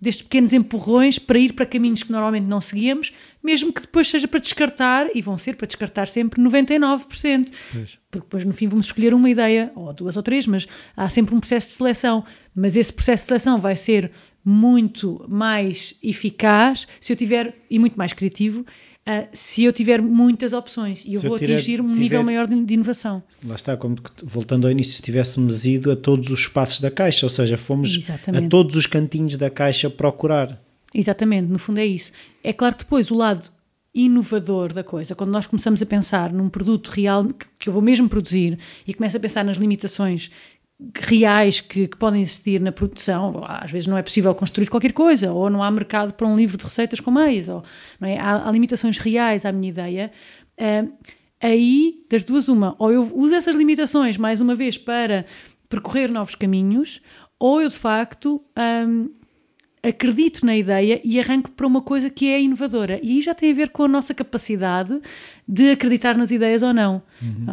destes 0.00 0.22
pequenos 0.22 0.52
empurrões 0.52 1.18
para 1.18 1.38
ir 1.38 1.52
para 1.54 1.64
caminhos 1.64 2.02
que 2.02 2.12
normalmente 2.12 2.44
não 2.44 2.60
seguíamos, 2.60 3.12
mesmo 3.42 3.72
que 3.72 3.80
depois 3.80 4.08
seja 4.08 4.28
para 4.28 4.40
descartar, 4.40 5.08
e 5.14 5.22
vão 5.22 5.38
ser 5.38 5.56
para 5.56 5.66
descartar 5.66 6.06
sempre 6.06 6.40
99%. 6.42 7.50
Pois. 7.72 7.98
Porque 8.10 8.26
depois 8.26 8.44
no 8.44 8.52
fim 8.52 8.68
vamos 8.68 8.86
escolher 8.86 9.14
uma 9.14 9.30
ideia, 9.30 9.72
ou 9.74 9.92
duas 9.92 10.16
ou 10.16 10.22
três, 10.22 10.46
mas 10.46 10.66
há 10.96 11.08
sempre 11.08 11.34
um 11.34 11.40
processo 11.40 11.68
de 11.68 11.74
seleção. 11.74 12.24
Mas 12.54 12.76
esse 12.76 12.92
processo 12.92 13.22
de 13.22 13.28
seleção 13.28 13.60
vai 13.60 13.76
ser 13.76 14.12
muito 14.44 15.24
mais 15.28 15.94
eficaz 16.02 16.86
se 17.00 17.12
eu 17.12 17.16
tiver, 17.16 17.54
e 17.70 17.78
muito 17.78 17.96
mais 17.96 18.12
criativo, 18.12 18.64
uh, 19.06 19.28
se 19.32 19.64
eu 19.64 19.72
tiver 19.72 20.02
muitas 20.02 20.52
opções 20.52 21.04
e 21.04 21.14
eu 21.14 21.20
vou 21.22 21.38
tiver, 21.38 21.54
atingir 21.54 21.80
um 21.80 21.88
tiver, 21.88 22.00
nível 22.00 22.22
maior 22.22 22.46
de, 22.46 22.64
de, 22.64 22.74
inovação. 22.74 23.22
Lá 23.44 23.54
está, 23.54 23.76
como 23.76 23.96
voltando 24.24 24.66
ao 24.66 24.70
início, 24.70 24.94
se 24.94 25.02
tivéssemos 25.02 25.64
ido 25.64 25.92
a 25.92 25.96
todos 25.96 26.30
os 26.30 26.40
espaços 26.40 26.80
da 26.80 26.90
caixa, 26.90 27.24
ou 27.26 27.30
seja, 27.30 27.56
fomos 27.56 27.96
Exatamente. 27.96 28.44
a 28.44 28.48
todos 28.48 28.76
os 28.76 28.86
cantinhos 28.86 29.36
da 29.36 29.50
caixa 29.50 29.88
procurar. 29.88 30.60
Exatamente, 30.94 31.48
no 31.48 31.58
fundo 31.58 31.78
é 31.78 31.86
isso. 31.86 32.12
É 32.42 32.52
claro 32.52 32.74
que 32.74 32.84
depois 32.84 33.10
o 33.10 33.14
lado 33.14 33.50
inovador 33.96 34.74
da 34.74 34.84
coisa, 34.84 35.14
quando 35.14 35.30
nós 35.30 35.46
começamos 35.46 35.80
a 35.80 35.86
pensar 35.86 36.30
num 36.30 36.50
produto 36.50 36.88
real 36.88 37.24
que, 37.24 37.46
que 37.58 37.68
eu 37.70 37.72
vou 37.72 37.80
mesmo 37.80 38.08
produzir 38.08 38.58
e 38.86 38.92
começo 38.92 39.16
a 39.16 39.20
pensar 39.20 39.42
nas 39.42 39.56
limitações 39.56 40.30
reais 40.94 41.60
que, 41.60 41.88
que, 41.88 41.96
podem 41.96 42.22
existir 42.22 42.60
na 42.60 42.70
produção. 42.70 43.42
Às 43.46 43.70
vezes 43.70 43.86
não 43.88 43.96
é 43.96 44.02
possível 44.02 44.34
construir 44.34 44.66
qualquer 44.68 44.92
coisa, 44.92 45.32
ou 45.32 45.48
não 45.48 45.62
há 45.62 45.70
mercado 45.70 46.12
para 46.12 46.26
um 46.26 46.36
livro 46.36 46.56
de 46.56 46.64
receitas 46.64 47.00
com 47.00 47.10
meias, 47.10 47.48
ou 47.48 47.64
não 48.00 48.08
é? 48.08 48.18
há, 48.18 48.48
há 48.48 48.52
limitações 48.52 48.98
reais 48.98 49.44
à 49.44 49.52
minha 49.52 49.70
ideia. 49.70 50.12
Uh, 50.58 50.92
aí, 51.40 52.04
das 52.10 52.24
duas, 52.24 52.48
uma, 52.48 52.74
ou 52.78 52.92
eu 52.92 53.10
uso 53.14 53.34
essas 53.34 53.56
limitações 53.56 54.16
mais 54.16 54.40
uma 54.40 54.54
vez 54.54 54.76
para 54.76 55.24
percorrer 55.68 56.10
novos 56.10 56.34
caminhos, 56.34 57.00
ou 57.38 57.60
eu 57.60 57.68
de 57.68 57.76
facto 57.76 58.42
um, 58.86 59.10
acredito 59.82 60.44
na 60.44 60.56
ideia 60.56 61.00
e 61.04 61.18
arranco 61.20 61.50
para 61.50 61.66
uma 61.66 61.80
coisa 61.80 62.10
que 62.10 62.28
é 62.28 62.40
inovadora. 62.40 62.98
E 63.02 63.12
aí 63.12 63.22
já 63.22 63.34
tem 63.34 63.50
a 63.50 63.54
ver 63.54 63.70
com 63.70 63.84
a 63.84 63.88
nossa 63.88 64.14
capacidade 64.14 65.00
de 65.46 65.70
acreditar 65.70 66.16
nas 66.16 66.30
ideias 66.30 66.62
ou 66.62 66.72
não. 66.72 67.02
Uhum. 67.22 67.46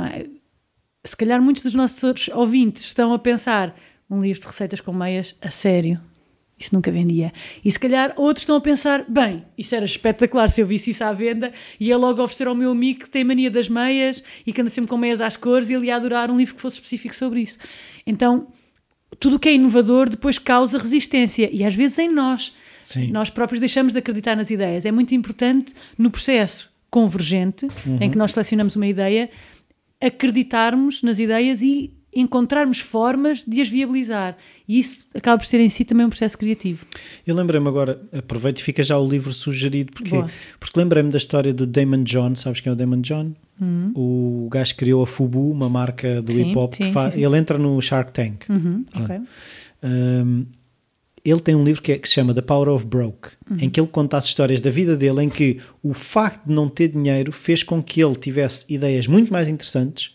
Se 1.05 1.15
calhar 1.17 1.41
muitos 1.41 1.63
dos 1.63 1.73
nossos 1.73 2.29
ouvintes 2.29 2.83
estão 2.83 3.13
a 3.13 3.19
pensar 3.19 3.75
um 4.09 4.21
livro 4.21 4.41
de 4.41 4.47
receitas 4.47 4.79
com 4.79 4.93
meias 4.93 5.35
a 5.41 5.51
sério. 5.51 5.99
Isso 6.57 6.73
nunca 6.73 6.91
vendia. 6.91 7.33
E 7.65 7.71
se 7.71 7.79
calhar 7.79 8.13
outros 8.15 8.43
estão 8.43 8.55
a 8.55 8.61
pensar: 8.61 9.05
bem, 9.09 9.43
isso 9.57 9.75
era 9.75 9.83
espetacular 9.83 10.49
se 10.49 10.61
eu 10.61 10.67
visse 10.67 10.91
isso 10.91 11.03
à 11.03 11.11
venda 11.11 11.51
e 11.79 11.87
ia 11.87 11.97
logo 11.97 12.21
oferecer 12.21 12.47
ao 12.47 12.55
meu 12.55 12.71
amigo 12.71 13.01
que 13.01 13.09
tem 13.09 13.23
mania 13.23 13.51
das 13.51 13.67
meias 13.67 14.23
e 14.45 14.53
que 14.53 14.61
anda 14.61 14.69
sempre 14.69 14.89
com 14.89 14.97
meias 14.97 15.19
às 15.19 15.35
cores 15.35 15.69
e 15.69 15.73
ele 15.73 15.87
ia 15.87 15.95
adorar 15.95 16.31
um 16.31 16.37
livro 16.37 16.55
que 16.55 16.61
fosse 16.61 16.77
específico 16.77 17.15
sobre 17.15 17.41
isso. 17.41 17.57
Então, 18.05 18.47
tudo 19.19 19.35
o 19.35 19.39
que 19.39 19.49
é 19.49 19.53
inovador 19.53 20.09
depois 20.09 20.37
causa 20.39 20.77
resistência 20.77 21.49
e 21.51 21.63
às 21.63 21.75
vezes 21.75 21.97
em 21.99 22.09
nós. 22.09 22.55
Sim. 22.85 23.11
Nós 23.11 23.29
próprios 23.29 23.59
deixamos 23.59 23.93
de 23.93 23.99
acreditar 23.99 24.35
nas 24.35 24.51
ideias. 24.51 24.85
É 24.85 24.91
muito 24.91 25.15
importante 25.15 25.73
no 25.97 26.11
processo 26.11 26.71
convergente, 26.89 27.65
uhum. 27.65 27.97
em 27.99 28.11
que 28.11 28.17
nós 28.17 28.33
selecionamos 28.33 28.75
uma 28.75 28.85
ideia, 28.85 29.27
acreditarmos 30.05 31.01
nas 31.01 31.19
ideias 31.19 31.61
e 31.61 31.93
encontrarmos 32.15 32.79
formas 32.79 33.43
de 33.47 33.61
as 33.61 33.69
viabilizar. 33.69 34.37
E 34.67 34.79
isso 34.79 35.05
acaba 35.15 35.37
por 35.37 35.45
ser 35.45 35.59
em 35.59 35.69
si 35.69 35.83
também 35.83 36.05
um 36.05 36.09
processo 36.09 36.37
criativo. 36.37 36.85
Eu 37.25 37.35
lembrei-me 37.35 37.67
agora, 37.67 38.01
aproveito 38.11 38.59
e 38.59 38.63
fica 38.63 38.83
já 38.83 38.97
o 38.97 39.07
livro 39.07 39.33
sugerido, 39.33 39.91
porque, 39.93 40.15
porque 40.59 40.79
lembrei-me 40.79 41.09
da 41.09 41.17
história 41.17 41.53
do 41.53 41.65
Damon 41.65 42.03
John, 42.03 42.35
sabes 42.35 42.61
quem 42.61 42.69
é 42.69 42.73
o 42.73 42.75
Damon 42.75 43.01
John? 43.01 43.33
Uhum. 43.59 43.91
O 43.95 44.49
gajo 44.49 44.75
criou 44.75 45.03
a 45.03 45.07
Fubu, 45.07 45.51
uma 45.51 45.69
marca 45.69 46.21
do 46.21 46.31
hip 46.39 46.55
hop, 46.57 46.73
que 46.73 46.91
faz, 46.91 47.17
ele 47.17 47.37
entra 47.37 47.57
no 47.57 47.81
Shark 47.81 48.11
Tank. 48.11 48.45
Uhum, 48.49 48.85
okay. 48.95 49.19
um, 49.83 50.45
ele 51.23 51.39
tem 51.39 51.55
um 51.55 51.63
livro 51.63 51.81
que, 51.81 51.91
é, 51.91 51.97
que 51.97 52.07
se 52.07 52.15
chama 52.15 52.33
The 52.33 52.41
Power 52.41 52.69
of 52.69 52.85
Broke, 52.85 53.29
uhum. 53.49 53.57
em 53.59 53.69
que 53.69 53.79
ele 53.79 53.87
conta 53.87 54.17
as 54.17 54.25
histórias 54.25 54.59
da 54.59 54.69
vida 54.69 54.95
dele, 54.95 55.23
em 55.23 55.29
que 55.29 55.59
o 55.81 55.93
facto 55.93 56.45
de 56.45 56.53
não 56.53 56.67
ter 56.67 56.89
dinheiro 56.89 57.31
fez 57.31 57.63
com 57.63 57.81
que 57.81 58.03
ele 58.03 58.15
tivesse 58.15 58.65
ideias 58.73 59.07
muito 59.07 59.31
mais 59.31 59.47
interessantes 59.47 60.13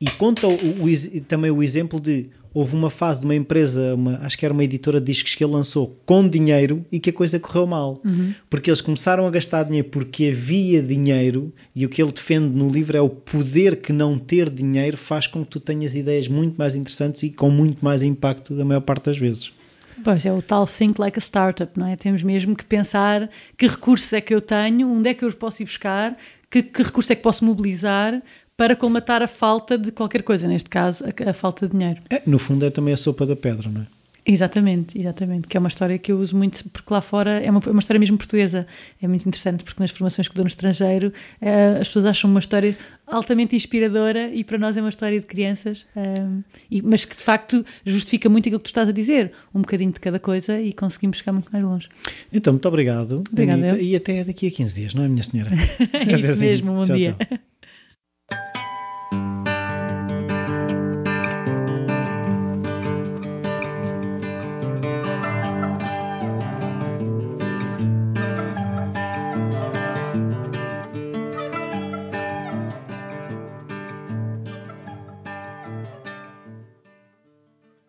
e 0.00 0.10
conta 0.10 0.46
o, 0.46 0.52
o, 0.54 1.20
também 1.26 1.50
o 1.50 1.62
exemplo 1.62 2.00
de 2.00 2.28
houve 2.54 2.76
uma 2.76 2.88
fase 2.88 3.18
de 3.18 3.26
uma 3.26 3.34
empresa, 3.34 3.94
uma, 3.94 4.18
acho 4.18 4.38
que 4.38 4.44
era 4.44 4.54
uma 4.54 4.62
editora 4.62 5.00
de 5.00 5.06
discos 5.06 5.34
que 5.34 5.42
ele 5.42 5.52
lançou 5.52 5.98
com 6.06 6.26
dinheiro 6.26 6.86
e 6.90 7.00
que 7.00 7.10
a 7.10 7.12
coisa 7.12 7.40
correu 7.40 7.66
mal. 7.66 8.00
Uhum. 8.04 8.32
Porque 8.48 8.70
eles 8.70 8.80
começaram 8.80 9.26
a 9.26 9.30
gastar 9.30 9.64
dinheiro 9.64 9.88
porque 9.88 10.32
havia 10.32 10.80
dinheiro 10.80 11.52
e 11.74 11.84
o 11.84 11.88
que 11.88 12.00
ele 12.00 12.12
defende 12.12 12.56
no 12.56 12.70
livro 12.70 12.96
é 12.96 13.00
o 13.00 13.08
poder 13.08 13.80
que 13.80 13.92
não 13.92 14.16
ter 14.16 14.48
dinheiro 14.48 14.96
faz 14.96 15.26
com 15.26 15.42
que 15.42 15.50
tu 15.50 15.58
tenhas 15.58 15.96
ideias 15.96 16.28
muito 16.28 16.54
mais 16.56 16.76
interessantes 16.76 17.24
e 17.24 17.30
com 17.30 17.50
muito 17.50 17.84
mais 17.84 18.04
impacto 18.04 18.58
a 18.58 18.64
maior 18.64 18.82
parte 18.82 19.06
das 19.06 19.18
vezes. 19.18 19.52
Pois 20.02 20.24
é 20.26 20.32
o 20.32 20.42
tal 20.42 20.66
think 20.66 21.00
like 21.00 21.18
a 21.18 21.22
startup, 21.22 21.78
não 21.78 21.86
é? 21.86 21.96
Temos 21.96 22.22
mesmo 22.22 22.56
que 22.56 22.64
pensar 22.64 23.28
que 23.56 23.66
recursos 23.66 24.12
é 24.12 24.20
que 24.20 24.34
eu 24.34 24.40
tenho, 24.40 24.90
onde 24.90 25.10
é 25.10 25.14
que 25.14 25.24
eu 25.24 25.28
os 25.28 25.34
posso 25.34 25.62
ir 25.62 25.66
buscar, 25.66 26.16
que, 26.50 26.62
que 26.62 26.82
recursos 26.82 27.10
é 27.10 27.14
que 27.14 27.22
posso 27.22 27.44
mobilizar 27.44 28.22
para 28.56 28.76
colmatar 28.76 29.22
a 29.22 29.28
falta 29.28 29.76
de 29.76 29.90
qualquer 29.90 30.22
coisa, 30.22 30.46
neste 30.46 30.70
caso, 30.70 31.04
a, 31.04 31.30
a 31.30 31.32
falta 31.34 31.66
de 31.66 31.72
dinheiro. 31.72 32.02
É, 32.08 32.22
no 32.26 32.38
fundo 32.38 32.64
é 32.64 32.70
também 32.70 32.94
a 32.94 32.96
sopa 32.96 33.26
da 33.26 33.34
pedra, 33.34 33.68
não 33.68 33.82
é? 33.82 33.86
Exatamente, 34.26 34.98
exatamente, 34.98 35.46
que 35.46 35.56
é 35.56 35.60
uma 35.60 35.68
história 35.68 35.98
que 35.98 36.10
eu 36.10 36.18
uso 36.18 36.34
muito, 36.34 36.66
porque 36.70 36.92
lá 36.92 37.02
fora 37.02 37.42
é 37.42 37.50
uma, 37.50 37.60
é 37.66 37.70
uma 37.70 37.78
história 37.78 38.00
mesmo 38.00 38.16
portuguesa. 38.16 38.66
É 39.00 39.06
muito 39.06 39.28
interessante, 39.28 39.62
porque 39.62 39.82
nas 39.82 39.90
formações 39.90 40.28
que 40.28 40.34
dou 40.34 40.44
no 40.44 40.48
estrangeiro 40.48 41.12
uh, 41.42 41.80
as 41.80 41.88
pessoas 41.88 42.06
acham 42.06 42.30
uma 42.30 42.40
história 42.40 42.74
altamente 43.06 43.54
inspiradora 43.54 44.30
e 44.32 44.42
para 44.42 44.56
nós 44.56 44.78
é 44.78 44.80
uma 44.80 44.88
história 44.88 45.20
de 45.20 45.26
crianças, 45.26 45.84
uh, 45.94 46.42
e, 46.70 46.80
mas 46.80 47.04
que 47.04 47.14
de 47.14 47.22
facto 47.22 47.66
justifica 47.84 48.30
muito 48.30 48.48
aquilo 48.48 48.60
que 48.60 48.64
tu 48.64 48.68
estás 48.68 48.88
a 48.88 48.92
dizer, 48.92 49.30
um 49.54 49.60
bocadinho 49.60 49.92
de 49.92 50.00
cada 50.00 50.18
coisa 50.18 50.58
e 50.58 50.72
conseguimos 50.72 51.18
chegar 51.18 51.32
muito 51.32 51.50
mais 51.52 51.62
longe. 51.62 51.88
Então, 52.32 52.54
muito 52.54 52.66
obrigado, 52.66 53.22
Obrigada, 53.30 53.78
e 53.78 53.94
até 53.94 54.24
daqui 54.24 54.46
a 54.46 54.50
15 54.50 54.74
dias, 54.74 54.94
não 54.94 55.04
é, 55.04 55.08
minha 55.08 55.22
senhora? 55.22 55.50
é 55.92 56.18
isso 56.18 56.40
mesmo, 56.40 56.72
bom 56.72 56.84
tchau, 56.84 56.96
dia. 56.96 57.14
Tchau. 57.18 57.38